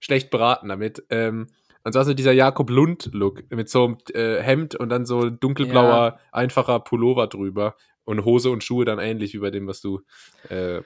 [0.00, 1.02] schlecht beraten damit.
[1.10, 1.48] Ähm,
[1.84, 6.06] und zwar so dieser Jakob Lund-Look mit so einem äh, Hemd und dann so dunkelblauer,
[6.06, 6.18] ja.
[6.32, 10.00] einfacher Pullover drüber und Hose und Schuhe dann ähnlich wie bei dem, was du
[10.48, 10.80] äh,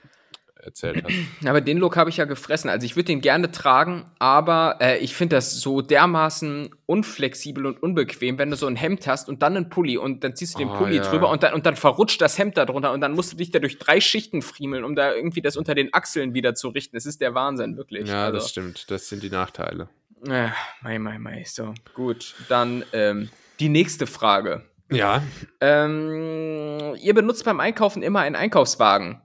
[0.55, 1.13] erzählt hast.
[1.47, 2.69] Aber den Look habe ich ja gefressen.
[2.69, 7.81] Also ich würde den gerne tragen, aber äh, ich finde das so dermaßen unflexibel und
[7.81, 10.59] unbequem, wenn du so ein Hemd hast und dann einen Pulli und dann ziehst du
[10.59, 11.03] den oh, Pulli ja.
[11.03, 13.51] drüber und dann, und dann verrutscht das Hemd da drunter und dann musst du dich
[13.51, 16.97] da durch drei Schichten friemeln, um da irgendwie das unter den Achseln wieder zu richten.
[16.97, 18.09] Das ist der Wahnsinn, wirklich.
[18.09, 18.39] Ja, also.
[18.39, 18.91] das stimmt.
[18.91, 19.87] Das sind die Nachteile.
[20.27, 20.49] Äh,
[20.81, 21.43] mei, mei, mei.
[21.45, 22.35] So, gut.
[22.49, 24.63] Dann ähm, die nächste Frage.
[24.91, 25.23] Ja.
[25.61, 29.21] Ähm, ihr benutzt beim Einkaufen immer einen Einkaufswagen.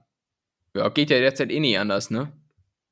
[0.75, 2.31] Ja, geht ja derzeit eh nie anders, ne?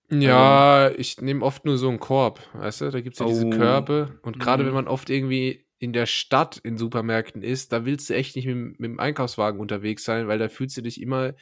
[0.09, 2.89] Ja, also, ich nehme oft nur so einen Korb, weißt du?
[2.91, 3.29] Da gibt es ja oh.
[3.29, 4.19] diese Körbe.
[4.21, 4.67] Und gerade mhm.
[4.67, 8.45] wenn man oft irgendwie in der Stadt in Supermärkten ist, da willst du echt nicht
[8.45, 11.33] mit, mit dem Einkaufswagen unterwegs sein, weil da fühlst du dich immer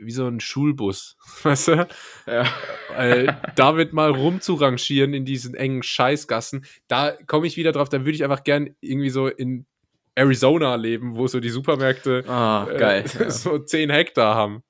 [0.00, 1.88] wie so ein Schulbus, weißt du?
[2.26, 2.46] Ja.
[2.94, 8.12] Weil damit mal rumzurangieren in diesen engen Scheißgassen, da komme ich wieder drauf, da würde
[8.12, 9.66] ich einfach gern irgendwie so in
[10.14, 13.30] Arizona leben, wo so die Supermärkte oh, geil, äh, ja.
[13.30, 14.62] so 10 Hektar haben.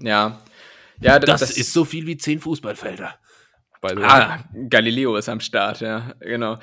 [0.00, 0.40] Ja,
[1.00, 3.18] ja, das, das, ist so viel wie zehn Fußballfelder.
[3.82, 6.58] Ah, Galileo ist am Start, ja, genau.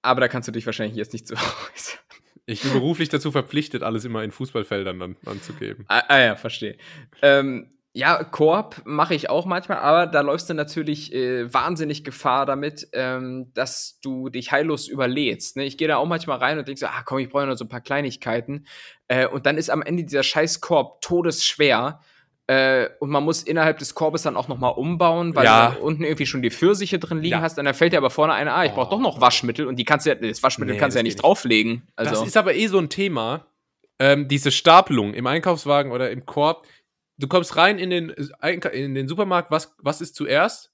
[0.00, 1.34] Aber da kannst du dich wahrscheinlich jetzt nicht so.
[2.46, 5.84] ich bin beruflich dazu verpflichtet, alles immer in Fußballfeldern dann anzugeben.
[5.88, 6.76] Ah, ah ja, verstehe.
[7.22, 12.44] Ähm, ja, Koop mache ich auch manchmal, aber da läufst du natürlich äh, wahnsinnig Gefahr
[12.44, 15.56] damit, ähm, dass du dich heillos überlädst.
[15.56, 15.64] Ne?
[15.64, 17.64] Ich gehe da auch manchmal rein und denke so, ah komm, ich brauche noch so
[17.64, 18.66] ein paar Kleinigkeiten.
[19.06, 22.00] Äh, und dann ist am Ende dieser scheiß Korb todesschwer.
[22.46, 25.70] Äh, und man muss innerhalb des Korbes dann auch nochmal umbauen, weil ja.
[25.70, 27.40] du unten irgendwie schon die Pfirsiche drin liegen ja.
[27.40, 27.58] hast.
[27.58, 29.66] Und dann fällt dir aber vorne eine, ah, ich brauche doch noch Waschmittel.
[29.66, 31.88] Und die kannst du ja, das Waschmittel nee, kannst du ja nicht drauflegen.
[31.96, 32.10] Also.
[32.10, 33.46] Das ist aber eh so ein Thema.
[33.98, 36.66] Ähm, diese Stapelung im Einkaufswagen oder im Korb.
[37.16, 40.72] Du kommst rein in den, in den Supermarkt, was, was ist zuerst?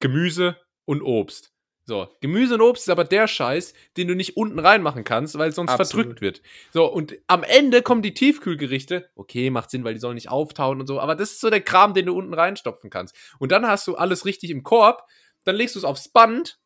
[0.00, 1.55] Gemüse und Obst.
[1.88, 5.52] So, Gemüse und Obst ist aber der Scheiß, den du nicht unten reinmachen kannst, weil
[5.52, 6.06] sonst Absolut.
[6.06, 6.42] verdrückt wird.
[6.72, 9.08] So, und am Ende kommen die Tiefkühlgerichte.
[9.14, 11.60] Okay, macht Sinn, weil die sollen nicht auftauen und so, aber das ist so der
[11.60, 13.14] Kram, den du unten reinstopfen kannst.
[13.38, 15.06] Und dann hast du alles richtig im Korb,
[15.44, 16.58] dann legst du es aufs Band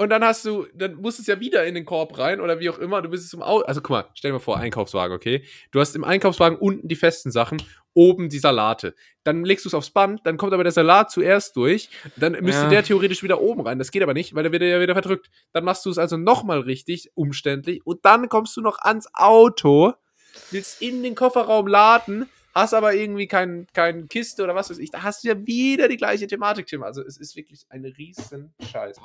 [0.00, 2.58] und dann hast du, dann musst du es ja wieder in den Korb rein oder
[2.58, 3.02] wie auch immer.
[3.02, 3.66] Du bist es im Auto.
[3.66, 5.44] Also guck mal, stell dir mal vor, Einkaufswagen, okay?
[5.72, 8.94] Du hast im Einkaufswagen unten die festen Sachen, oben die Salate.
[9.24, 11.90] Dann legst du es aufs Band, dann kommt aber der Salat zuerst durch.
[12.16, 12.68] Dann müsste ja.
[12.70, 13.78] der theoretisch wieder oben rein.
[13.78, 15.28] Das geht aber nicht, weil der wird ja wieder verdrückt.
[15.52, 17.84] Dann machst du es also nochmal richtig, umständlich.
[17.84, 19.92] Und dann kommst du noch ans Auto,
[20.50, 24.90] willst in den Kofferraum laden hast aber irgendwie kein, kein Kiste oder was weiß ich,
[24.90, 26.82] da hast du ja wieder die gleiche Thematik, Tim.
[26.82, 28.96] Also es ist wirklich ein riesen Scheiß.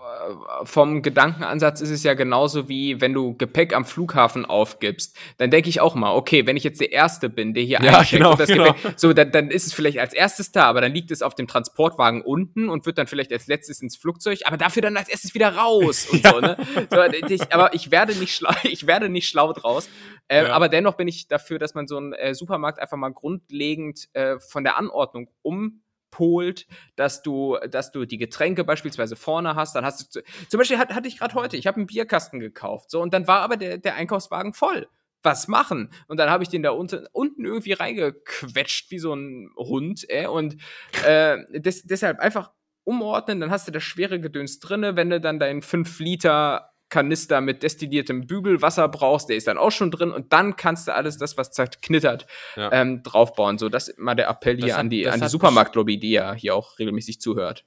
[0.63, 5.69] Vom Gedankenansatz ist es ja genauso wie, wenn du Gepäck am Flughafen aufgibst, dann denke
[5.69, 8.39] ich auch mal, okay, wenn ich jetzt der Erste bin, der hier ja, genau, und
[8.39, 8.73] das genau.
[8.73, 11.35] Gepäck, so, dann, dann ist es vielleicht als erstes da, aber dann liegt es auf
[11.35, 15.09] dem Transportwagen unten und wird dann vielleicht als letztes ins Flugzeug, aber dafür dann als
[15.09, 16.31] erstes wieder raus und ja.
[16.31, 16.57] so, ne?
[16.89, 19.89] So, ich, aber ich werde nicht schlau, ich werde nicht schlau draus.
[20.27, 20.53] Äh, ja.
[20.53, 24.39] Aber dennoch bin ich dafür, dass man so einen äh, Supermarkt einfach mal grundlegend äh,
[24.39, 29.75] von der Anordnung umpolt, dass du, dass du die Getränke beispielsweise vorne hast.
[29.75, 32.91] Dann hast du zum Beispiel hatte, hatte ich gerade heute, ich habe einen Bierkasten gekauft,
[32.91, 34.87] so und dann war aber der, der Einkaufswagen voll.
[35.23, 35.89] Was machen?
[36.07, 40.27] Und dann habe ich den da unten, unten irgendwie reingequetscht wie so ein Hund, äh,
[40.27, 40.57] und
[41.03, 42.51] äh, des, deshalb einfach
[42.83, 47.41] umordnen, dann hast du das schwere Gedöns drinne, wenn du dann deinen 5 Liter Kanister
[47.41, 51.17] mit destilliertem Bügelwasser brauchst, der ist dann auch schon drin und dann kannst du alles
[51.17, 52.71] das, was zerknittert, ja.
[52.71, 53.57] ähm, draufbauen.
[53.57, 56.33] So, das ist mal der Appell hier hat, an die, an die Supermarktlobby, die ja
[56.33, 57.65] hier auch regelmäßig zuhört.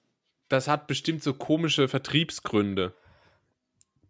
[0.48, 2.94] Das hat bestimmt so komische Vertriebsgründe.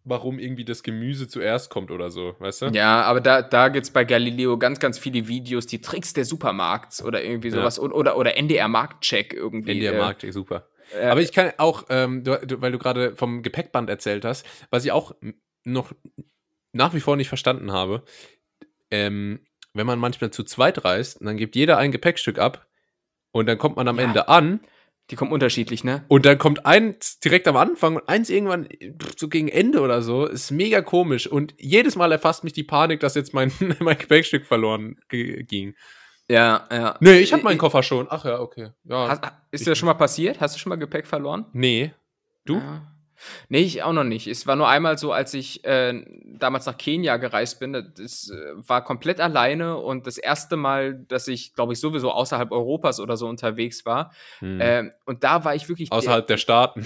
[0.05, 2.65] Warum irgendwie das Gemüse zuerst kommt oder so, weißt du?
[2.67, 6.23] Ja, aber da, da gibt es bei Galileo ganz, ganz viele Videos, die Tricks der
[6.23, 7.77] Supermarkts oder irgendwie sowas.
[7.77, 7.83] Ja.
[7.83, 9.73] Oder, oder NDR Marktcheck irgendwie.
[9.73, 10.67] NDR äh, Marktcheck, super.
[10.93, 11.11] Ja.
[11.11, 14.85] Aber ich kann auch, ähm, du, du, weil du gerade vom Gepäckband erzählt hast, was
[14.85, 15.15] ich auch
[15.63, 15.91] noch
[16.71, 18.03] nach wie vor nicht verstanden habe,
[18.91, 19.41] ähm,
[19.73, 22.67] wenn man manchmal zu zweit reist, dann gibt jeder ein Gepäckstück ab
[23.31, 24.03] und dann kommt man am ja.
[24.03, 24.61] Ende an.
[25.09, 26.05] Die kommen unterschiedlich, ne?
[26.07, 28.69] Und dann kommt eins direkt am Anfang und eins irgendwann
[29.17, 30.27] so gegen Ende oder so.
[30.27, 31.25] Ist mega komisch.
[31.25, 35.75] Und jedes Mal erfasst mich die Panik, dass jetzt mein, mein Gepäckstück verloren ging.
[36.29, 36.95] Ja, ja.
[36.99, 38.07] Nee, ich habe meinen Koffer schon.
[38.09, 38.69] Ach ja, okay.
[38.83, 40.39] Ja, Hast, ist dir das schon mal passiert?
[40.39, 41.45] Hast du schon mal Gepäck verloren?
[41.53, 41.91] Nee.
[42.45, 42.55] Du?
[42.55, 42.83] Ja.
[43.49, 44.27] Nee, ich auch noch nicht.
[44.27, 47.73] Es war nur einmal so, als ich äh, damals nach Kenia gereist bin.
[47.73, 52.51] Das äh, war komplett alleine und das erste Mal, dass ich, glaube ich, sowieso außerhalb
[52.51, 54.11] Europas oder so unterwegs war.
[54.39, 54.61] Hm.
[54.61, 55.91] Äh, und da war ich wirklich.
[55.91, 56.85] Außerhalb der, der Staaten.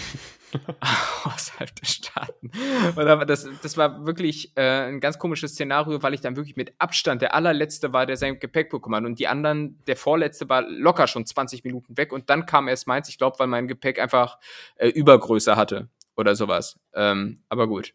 [1.23, 2.51] außerhalb der Staaten.
[2.95, 6.73] Und das, das war wirklich äh, ein ganz komisches Szenario, weil ich dann wirklich mit
[6.77, 9.05] Abstand der allerletzte war, der sein Gepäck bekommen hat.
[9.05, 12.11] Und die anderen, der vorletzte war locker schon 20 Minuten weg.
[12.11, 14.37] Und dann kam erst meins, ich glaube, weil mein Gepäck einfach
[14.75, 16.79] äh, Übergröße hatte oder sowas.
[16.93, 17.93] Ähm, aber gut.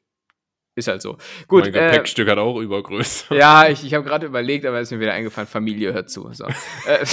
[0.78, 1.16] Ist halt so.
[1.48, 1.64] Gut.
[1.64, 3.34] Mein Gepäckstück äh, hat auch Übergröße.
[3.34, 6.32] Ja, ich, ich habe gerade überlegt, aber es ist mir wieder eingefallen, Familie hört zu.
[6.32, 6.46] So.
[6.86, 7.04] Äh,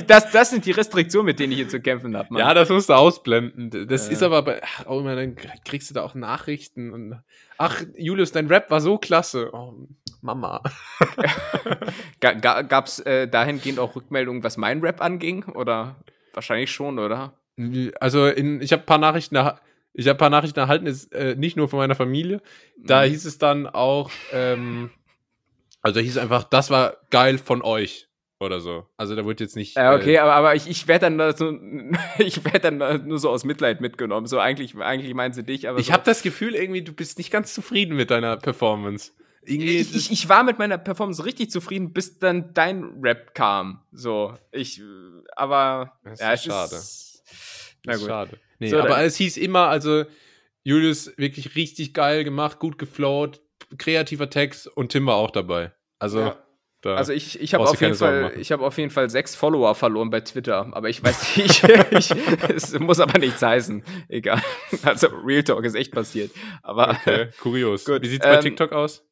[0.06, 2.36] das, das sind die Restriktionen, mit denen ich hier zu kämpfen habe.
[2.36, 3.86] Ja, das musst du ausblenden.
[3.86, 4.12] Das äh.
[4.12, 7.22] ist aber bei, ach, immer, dann kriegst du da auch Nachrichten und
[7.56, 9.50] ach, Julius, dein Rap war so klasse.
[9.52, 9.74] Oh,
[10.20, 10.60] Mama.
[12.20, 15.44] Gab es äh, dahingehend auch Rückmeldungen, was mein Rap anging?
[15.44, 15.94] Oder
[16.34, 17.38] wahrscheinlich schon, oder?
[18.00, 19.36] Also in, ich habe ein paar Nachrichten
[19.94, 22.40] ich habe ein paar Nachrichten erhalten, ist, äh, nicht nur von meiner Familie.
[22.76, 23.10] Da mhm.
[23.10, 24.90] hieß es dann auch, ähm,
[25.82, 28.08] also hieß es einfach, das war geil von euch
[28.40, 28.86] oder so.
[28.96, 29.76] Also da wird jetzt nicht.
[29.76, 31.58] Ja, okay, äh, aber, aber ich, ich werde dann so,
[32.18, 34.26] ich werde dann nur so aus Mitleid mitgenommen.
[34.26, 35.78] So eigentlich, eigentlich meinen sie dich, aber.
[35.78, 35.92] Ich so.
[35.92, 39.12] habe das Gefühl, irgendwie, du bist nicht ganz zufrieden mit deiner Performance.
[39.42, 43.82] Irgendwie ich, ich, ich war mit meiner Performance richtig zufrieden, bis dann dein Rap kam.
[43.92, 44.82] So, ich,
[45.34, 45.98] aber.
[46.04, 46.76] Das ja, ist schade.
[46.76, 47.22] Ist,
[47.84, 48.06] na gut.
[48.06, 48.38] Schade.
[48.58, 50.04] Nee, so, aber es hieß immer, also
[50.64, 53.40] Julius wirklich richtig geil gemacht, gut geflowt,
[53.78, 55.72] kreativer Text und Tim war auch dabei.
[55.98, 56.44] Also ja.
[56.84, 60.10] Also ich, ich habe auf jeden Fall, ich habe auf jeden Fall sechs Follower verloren
[60.10, 62.14] bei Twitter, aber ich weiß nicht, ich,
[62.48, 63.82] es muss aber nichts heißen.
[64.08, 64.42] Egal.
[64.84, 66.30] Also Real Talk ist echt passiert.
[66.62, 67.84] Aber okay, kurios.
[67.84, 69.04] Gut, Wie sieht's bei ähm, TikTok aus?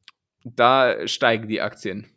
[0.43, 2.07] Da steigen die Aktien.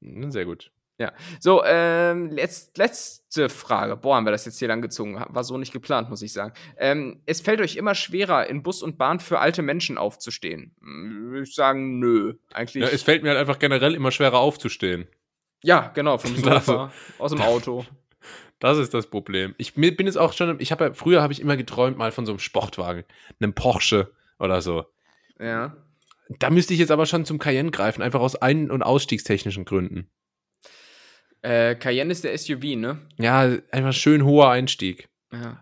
[0.00, 0.70] Hm, sehr gut.
[0.98, 1.12] Ja.
[1.40, 3.96] So, ähm, letzt, letzte Frage.
[3.96, 5.22] Boah, haben wir das jetzt hier lang gezogen.
[5.28, 6.52] War so nicht geplant, muss ich sagen.
[6.76, 10.76] Ähm, es fällt euch immer schwerer, in Bus und Bahn für alte Menschen aufzustehen.
[10.80, 12.34] Hm, Würde ich sagen, nö.
[12.52, 12.84] Eigentlich.
[12.84, 15.08] Ja, es fällt mir halt einfach generell immer schwerer aufzustehen.
[15.62, 17.84] Ja, genau, vom Sofa, aus dem Auto.
[18.58, 19.56] Das ist das Problem.
[19.58, 22.26] Ich bin jetzt auch schon, ich habe ja, früher habe ich immer geträumt mal von
[22.26, 23.02] so einem Sportwagen,
[23.40, 24.84] einem Porsche oder so.
[25.40, 25.76] Ja.
[26.38, 30.08] Da müsste ich jetzt aber schon zum Cayenne greifen, einfach aus ein- und ausstiegstechnischen Gründen.
[31.42, 32.98] Äh, Cayenne ist der SUV, ne?
[33.18, 35.08] Ja, einfach schön hoher Einstieg.
[35.32, 35.60] Ja.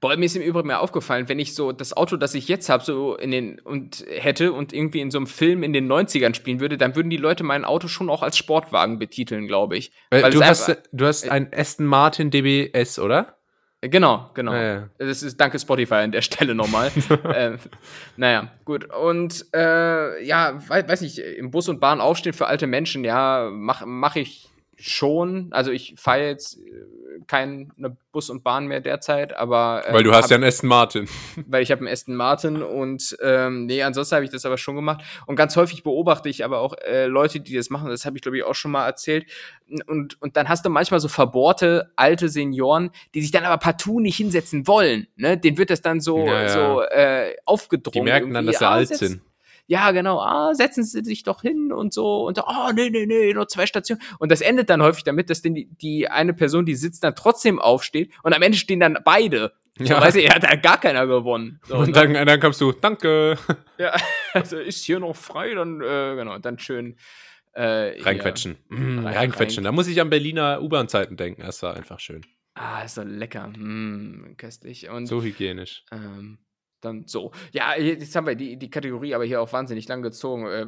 [0.00, 2.68] Boah, mir ist im Übrigen mal aufgefallen, wenn ich so das Auto, das ich jetzt
[2.68, 6.34] habe, so in den und hätte und irgendwie in so einem Film in den 90ern
[6.34, 9.92] spielen würde, dann würden die Leute mein Auto schon auch als Sportwagen betiteln, glaube ich.
[10.10, 13.38] Weil, Weil du, hast, einfach, du hast ein Aston Martin DBS, oder?
[13.80, 14.52] Genau, genau.
[14.52, 14.90] Ja, ja.
[14.98, 16.90] Das ist danke Spotify an der Stelle nochmal.
[17.34, 17.56] äh,
[18.16, 18.92] naja, gut.
[18.92, 23.48] Und äh, ja, weiß, weiß nicht, im Bus und Bahn aufstehen für alte Menschen, ja,
[23.50, 25.48] mache mach ich schon.
[25.52, 27.68] Also ich fahre jetzt äh, keine
[28.12, 29.82] Bus und Bahn mehr derzeit, aber.
[29.86, 31.08] Ähm, weil du hast hab, ja einen Aston Martin.
[31.46, 34.76] Weil ich habe einen Aston Martin und ähm, nee, ansonsten habe ich das aber schon
[34.76, 35.02] gemacht.
[35.26, 38.22] Und ganz häufig beobachte ich aber auch äh, Leute, die das machen, das habe ich,
[38.22, 39.26] glaube ich, auch schon mal erzählt.
[39.86, 44.00] Und, und dann hast du manchmal so verbohrte alte Senioren, die sich dann aber partout
[44.00, 45.06] nicht hinsetzen wollen.
[45.16, 45.38] Ne?
[45.38, 46.48] Den wird das dann so, ja, ja.
[46.48, 48.06] so äh, aufgedrungen.
[48.06, 49.20] Die merken dann, dass sie ah, alt sind
[49.66, 53.32] ja, genau, ah, setzen Sie sich doch hin und so und oh, nee, nee, nee,
[53.32, 54.02] nur zwei Stationen.
[54.18, 57.14] Und das endet dann häufig damit, dass denn die, die eine Person, die sitzt, dann
[57.14, 59.52] trotzdem aufsteht und am Ende stehen dann beide.
[59.78, 60.00] Ja.
[60.00, 61.60] Weißt du, er hat ja gar keiner gewonnen.
[61.66, 62.24] So, und dann, ne?
[62.24, 63.38] dann kommst du, danke.
[63.76, 63.96] Ja,
[64.34, 66.96] also ist hier noch frei, dann, äh, genau, dann schön.
[67.54, 68.56] Äh, reinquetschen.
[68.68, 69.64] Mmh, rein, reinquetschen.
[69.64, 69.64] Rein.
[69.64, 71.42] Da muss ich an Berliner U-Bahn-Zeiten denken.
[71.42, 72.24] Das war einfach schön.
[72.54, 73.48] Ah, ist doch lecker.
[73.48, 74.88] Mmh, köstlich.
[74.88, 75.84] Und, so hygienisch.
[75.90, 76.38] Ähm,
[76.84, 77.32] dann so.
[77.52, 80.46] Ja, jetzt haben wir die, die Kategorie aber hier auch wahnsinnig lang gezogen.
[80.46, 80.66] Äh,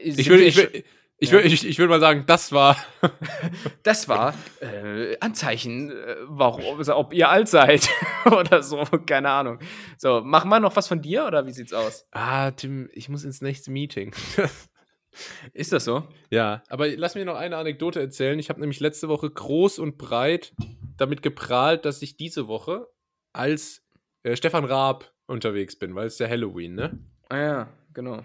[0.00, 0.84] ich würde ich will,
[1.20, 1.40] ich, ja.
[1.40, 2.76] ich, ich würd mal sagen, das war.
[3.82, 7.88] das war äh, Anzeichen, äh, warum, ob ihr alt seid
[8.24, 9.58] oder so, keine Ahnung.
[9.96, 12.06] So, machen wir noch was von dir oder wie sieht's aus?
[12.12, 14.14] Ah, Tim, ich muss ins nächste Meeting.
[15.52, 16.06] Ist das so?
[16.30, 18.38] Ja, aber lass mir noch eine Anekdote erzählen.
[18.38, 20.52] Ich habe nämlich letzte Woche groß und breit
[20.96, 22.86] damit geprahlt, dass ich diese Woche
[23.32, 23.82] als
[24.28, 26.98] äh, Stefan Raab unterwegs bin, weil es ja Halloween, ne?
[27.28, 28.24] Ah ja, genau.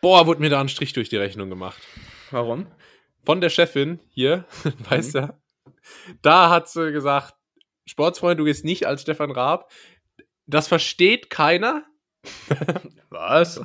[0.00, 1.82] Boah, wurde mir da ein Strich durch die Rechnung gemacht.
[2.30, 2.66] Warum?
[3.24, 4.72] Von der Chefin hier, mhm.
[4.90, 5.38] weißt du,
[6.22, 7.34] da hat sie gesagt,
[7.86, 9.70] Sportsfreund, du gehst nicht als Stefan Raab.
[10.46, 11.84] Das versteht keiner.
[13.10, 13.60] Was?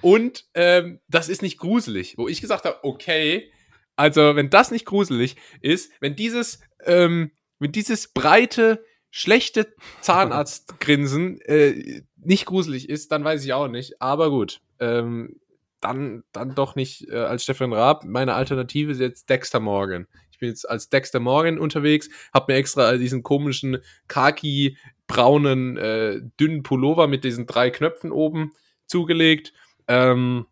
[0.00, 2.18] Und ähm, das ist nicht gruselig.
[2.18, 3.52] Wo ich gesagt habe, okay,
[3.94, 7.30] also wenn das nicht gruselig ist, wenn dieses, ähm,
[7.60, 14.00] wenn dieses breite, schlechte Zahnarztgrinsen äh, nicht gruselig ist, dann weiß ich auch nicht.
[14.00, 15.36] Aber gut, ähm,
[15.80, 18.04] dann, dann doch nicht äh, als Stefan Raab.
[18.04, 20.08] Meine Alternative ist jetzt Dexter Morgan.
[20.30, 26.20] Ich bin jetzt als Dexter Morgan unterwegs, habe mir extra diesen komischen Kaki braunen, äh,
[26.40, 28.52] dünnen Pullover mit diesen drei Knöpfen oben
[28.86, 29.52] zugelegt.
[29.88, 30.46] Ähm,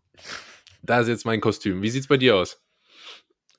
[0.83, 1.81] da ist jetzt mein Kostüm.
[1.81, 2.61] Wie sieht's bei dir aus?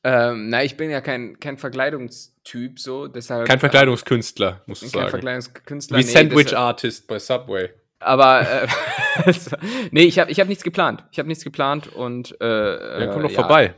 [0.04, 3.46] Ähm, na, ich bin ja kein, kein Verkleidungstyp, so, deshalb.
[3.46, 5.02] Kein Verkleidungskünstler, musst du sagen.
[5.02, 5.98] Kein Verkleidungskünstler.
[5.98, 7.70] Wie nee, Sandwich Artist bei Subway.
[8.00, 8.66] Aber äh,
[9.92, 11.04] nee, ich habe ich hab nichts geplant.
[11.12, 13.40] Ich habe nichts geplant und äh, ja, komm doch ja.
[13.40, 13.74] vorbei.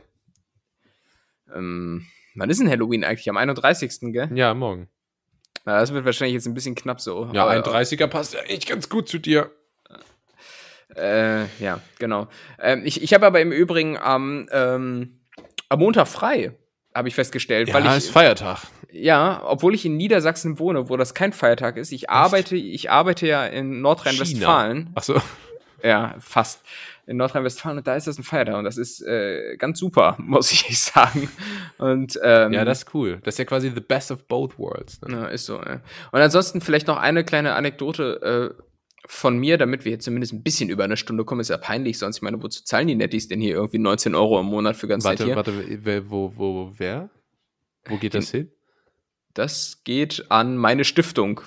[1.53, 3.29] Ähm, wann ist denn Halloween eigentlich?
[3.29, 4.11] Am 31.
[4.11, 4.29] gell?
[4.33, 4.89] Ja, morgen.
[5.65, 7.29] Ja, das wird wahrscheinlich jetzt ein bisschen knapp so.
[7.33, 9.51] Ja, ein 30er passt ja echt ganz gut zu dir.
[10.95, 12.27] Äh, ja, genau.
[12.59, 15.19] Ähm, ich ich habe aber im Übrigen am, ähm,
[15.75, 16.53] am Montag frei,
[16.93, 17.69] habe ich festgestellt.
[17.69, 18.63] Ja, weil ich, ist Feiertag.
[18.91, 21.91] Ja, obwohl ich in Niedersachsen wohne, wo das kein Feiertag ist.
[21.91, 22.09] Ich Echt?
[22.09, 24.91] arbeite, ich arbeite ja in Nordrhein-Westfalen.
[24.95, 25.21] Ach so.
[25.83, 26.61] Ja, fast.
[27.05, 30.51] In Nordrhein-Westfalen und da ist das ein Feiertag und das ist äh, ganz super, muss
[30.51, 31.29] ich sagen.
[31.77, 33.19] Und, ähm, ja, das ist cool.
[33.23, 34.99] Das ist ja quasi the best of both worlds.
[35.01, 35.15] Ne?
[35.15, 35.57] Ja, ist so.
[35.57, 35.81] Ja.
[36.11, 38.55] Und ansonsten vielleicht noch eine kleine Anekdote.
[38.57, 38.63] Äh,
[39.07, 41.99] von mir, damit wir jetzt zumindest ein bisschen über eine Stunde kommen, ist ja peinlich,
[41.99, 44.87] sonst, ich meine, wozu zahlen die Nettis denn hier irgendwie 19 Euro im Monat für
[44.87, 45.35] ganz warte, hier?
[45.35, 47.09] Warte, wo, wo, wer?
[47.87, 48.51] Wo geht das hin?
[49.33, 51.41] Das geht an meine Stiftung.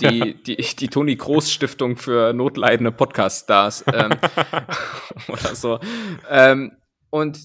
[0.00, 3.84] Die, die, die Toni Groß Stiftung für notleidende Podcast-Stars.
[3.92, 4.12] Ähm,
[5.28, 5.80] oder so.
[6.28, 6.72] Ähm,
[7.08, 7.38] und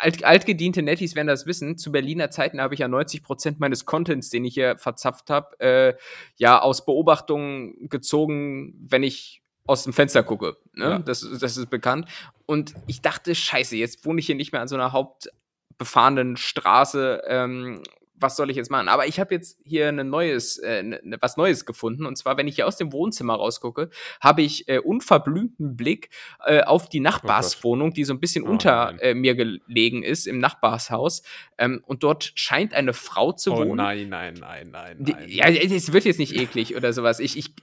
[0.00, 1.76] alt, altgediente Nettis werden das wissen.
[1.76, 5.58] Zu Berliner Zeiten habe ich ja 90 Prozent meines Contents, den ich hier verzapft habe,
[5.60, 5.94] äh,
[6.36, 10.56] ja aus Beobachtungen gezogen, wenn ich aus dem Fenster gucke.
[10.74, 10.84] Ne?
[10.84, 10.98] Ja.
[10.98, 12.08] Das, das ist bekannt.
[12.46, 17.22] Und ich dachte, scheiße, jetzt wohne ich hier nicht mehr an so einer hauptbefahrenen Straße
[17.26, 17.82] ähm,
[18.22, 18.88] was soll ich jetzt machen?
[18.88, 22.06] Aber ich habe jetzt hier ein neues, äh, ne, was Neues gefunden.
[22.06, 26.10] Und zwar, wenn ich hier aus dem Wohnzimmer rausgucke, habe ich äh, unverblümten Blick
[26.44, 30.02] äh, auf die oh Nachbarswohnung, oh die so ein bisschen oh, unter äh, mir gelegen
[30.02, 31.22] ist, im Nachbarshaus.
[31.58, 33.76] Ähm, und dort scheint eine Frau zu oh, wohnen.
[33.76, 34.96] nein, nein, nein, nein.
[35.00, 37.20] Die, ja, es wird jetzt nicht eklig oder sowas.
[37.20, 37.54] Ich, ich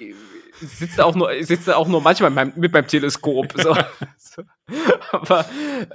[0.59, 3.53] sitze auch nur, sitze auch nur manchmal mit meinem, mit meinem Teleskop.
[3.55, 3.75] So.
[5.11, 5.45] aber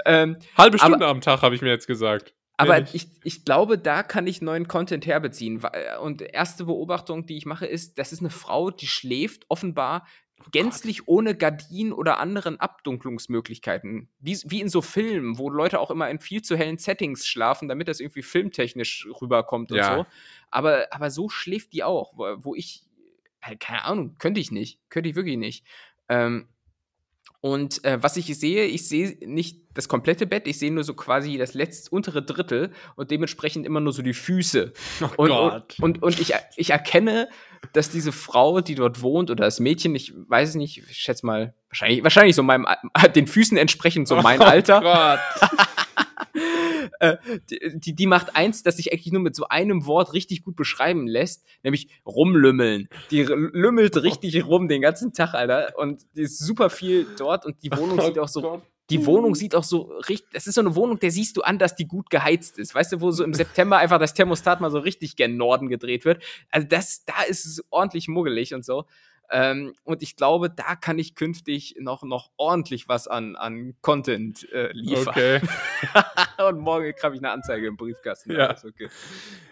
[0.04, 2.34] ähm, halbe Stunde aber, am Tag habe ich mir jetzt gesagt.
[2.56, 5.62] Aber ich, ich glaube, da kann ich neuen Content herbeziehen.
[5.72, 10.06] Äh, und erste Beobachtung, die ich mache, ist, das ist eine Frau, die schläft offenbar
[10.40, 14.08] oh gänzlich ohne Gardinen oder anderen Abdunklungsmöglichkeiten.
[14.20, 17.68] Wie, wie in so Filmen, wo Leute auch immer in viel zu hellen Settings schlafen,
[17.68, 19.96] damit das irgendwie filmtechnisch rüberkommt und ja.
[19.96, 20.06] so.
[20.50, 22.84] Aber, aber so schläft die auch, wo, ich,
[23.42, 24.78] halt, keine Ahnung, könnte ich nicht.
[24.90, 25.66] Könnte ich wirklich nicht.
[26.08, 26.48] Ähm,
[27.44, 30.94] und äh, was ich sehe, ich sehe nicht das komplette Bett, ich sehe nur so
[30.94, 34.72] quasi das letzte untere Drittel und dementsprechend immer nur so die Füße.
[35.18, 35.76] Oh und, Gott.
[35.78, 37.28] Und, und, und ich, ich erkenne,
[37.74, 41.52] dass diese Frau, die dort wohnt, oder das Mädchen, ich weiß nicht, ich schätze mal,
[41.68, 42.66] wahrscheinlich, wahrscheinlich so meinem,
[43.14, 44.78] den Füßen entsprechend so mein Alter.
[44.78, 45.83] Oh Gott.
[47.04, 47.16] Äh,
[47.74, 51.06] die, die macht eins, das sich eigentlich nur mit so einem Wort richtig gut beschreiben
[51.06, 52.88] lässt, nämlich rumlümmeln.
[53.10, 55.74] Die lümmelt richtig rum den ganzen Tag, Alter.
[55.78, 58.42] Und die ist super viel dort und die Wohnung oh sieht auch so.
[58.42, 58.62] Gott.
[58.90, 61.58] Die Wohnung sieht auch so richtig, das ist so eine Wohnung, der siehst du an,
[61.58, 62.74] dass die gut geheizt ist.
[62.74, 66.04] Weißt du, wo so im September einfach das Thermostat mal so richtig gen Norden gedreht
[66.04, 66.22] wird.
[66.50, 68.84] Also das, da ist es ordentlich muggelig und so.
[69.30, 74.50] Ähm, und ich glaube, da kann ich künftig noch, noch ordentlich was an, an Content
[74.52, 75.08] äh, liefern.
[75.08, 75.40] Okay.
[76.48, 78.32] und morgen habe ich eine Anzeige im Briefkasten.
[78.32, 78.50] Ja.
[78.50, 78.88] Okay.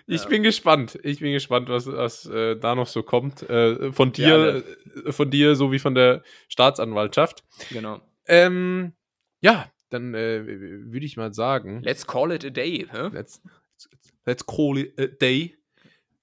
[0.07, 0.29] Ich ja.
[0.29, 0.99] bin gespannt.
[1.03, 3.49] Ich bin gespannt, was, was äh, da noch so kommt.
[3.49, 4.63] Äh, von dir,
[4.95, 5.09] ja.
[5.09, 7.43] Äh, von dir sowie von der Staatsanwaltschaft.
[7.71, 8.01] Genau.
[8.27, 8.93] Ähm,
[9.41, 11.83] ja, dann äh, würde ich mal sagen.
[11.83, 12.87] Let's call it a day.
[12.93, 13.11] Huh?
[13.13, 13.41] Let's,
[14.27, 15.57] let's call it a day.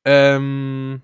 [0.06, 1.02] Ähm,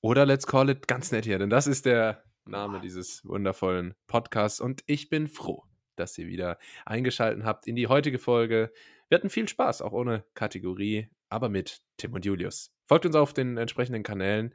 [0.00, 4.60] oder let's call it ganz nett hier, denn das ist der Name dieses wundervollen Podcasts
[4.60, 5.64] und ich bin froh,
[5.96, 8.72] dass ihr wieder eingeschaltet habt in die heutige Folge.
[9.08, 12.72] Wir hatten viel Spaß, auch ohne Kategorie, aber mit Tim und Julius.
[12.86, 14.54] Folgt uns auf den entsprechenden Kanälen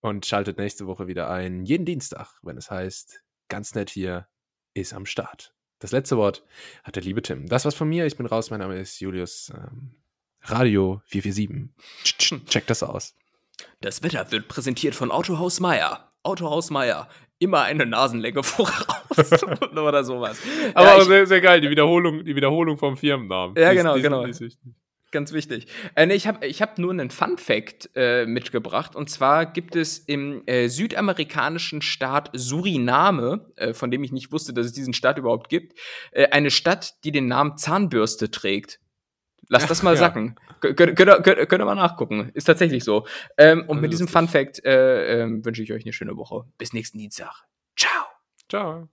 [0.00, 4.28] und schaltet nächste Woche wieder ein, jeden Dienstag, wenn es heißt, ganz nett hier
[4.74, 5.54] ist am Start.
[5.78, 6.44] Das letzte Wort
[6.84, 7.48] hat der liebe Tim.
[7.48, 8.06] Das war's von mir.
[8.06, 8.50] Ich bin raus.
[8.50, 9.52] Mein Name ist Julius.
[9.52, 9.96] Ähm,
[10.42, 12.46] Radio 447.
[12.46, 13.16] Check das aus.
[13.82, 16.12] Das Wetter wird präsentiert von Autohaus Meier.
[16.22, 17.08] Autohaus Meier.
[17.40, 20.40] Immer eine Nasenlänge voraus oder sowas.
[20.74, 23.56] Aber ja, auch sehr, sehr geil, die Wiederholung, die Wiederholung vom Firmennamen.
[23.56, 24.24] Ja, genau, die, genau.
[24.24, 24.50] Die
[25.10, 25.66] Ganz wichtig.
[25.96, 28.94] Äh, nee, ich habe ich hab nur einen Fun Fact äh, mitgebracht.
[28.94, 34.54] Und zwar gibt es im äh, südamerikanischen Staat Suriname, äh, von dem ich nicht wusste,
[34.54, 35.78] dass es diesen Staat überhaupt gibt,
[36.12, 38.78] äh, eine Stadt, die den Namen Zahnbürste trägt.
[39.48, 39.98] Lass das mal ja.
[39.98, 40.36] sacken.
[40.60, 42.30] Könnt, könnt, könnt, könnt ihr mal nachgucken.
[42.34, 43.06] Ist tatsächlich so.
[43.36, 46.44] Ähm, und also mit diesem Fun Fact äh, äh, wünsche ich euch eine schöne Woche.
[46.58, 47.44] Bis nächsten Dienstag.
[47.76, 48.06] Ciao.
[48.48, 48.88] Ciao.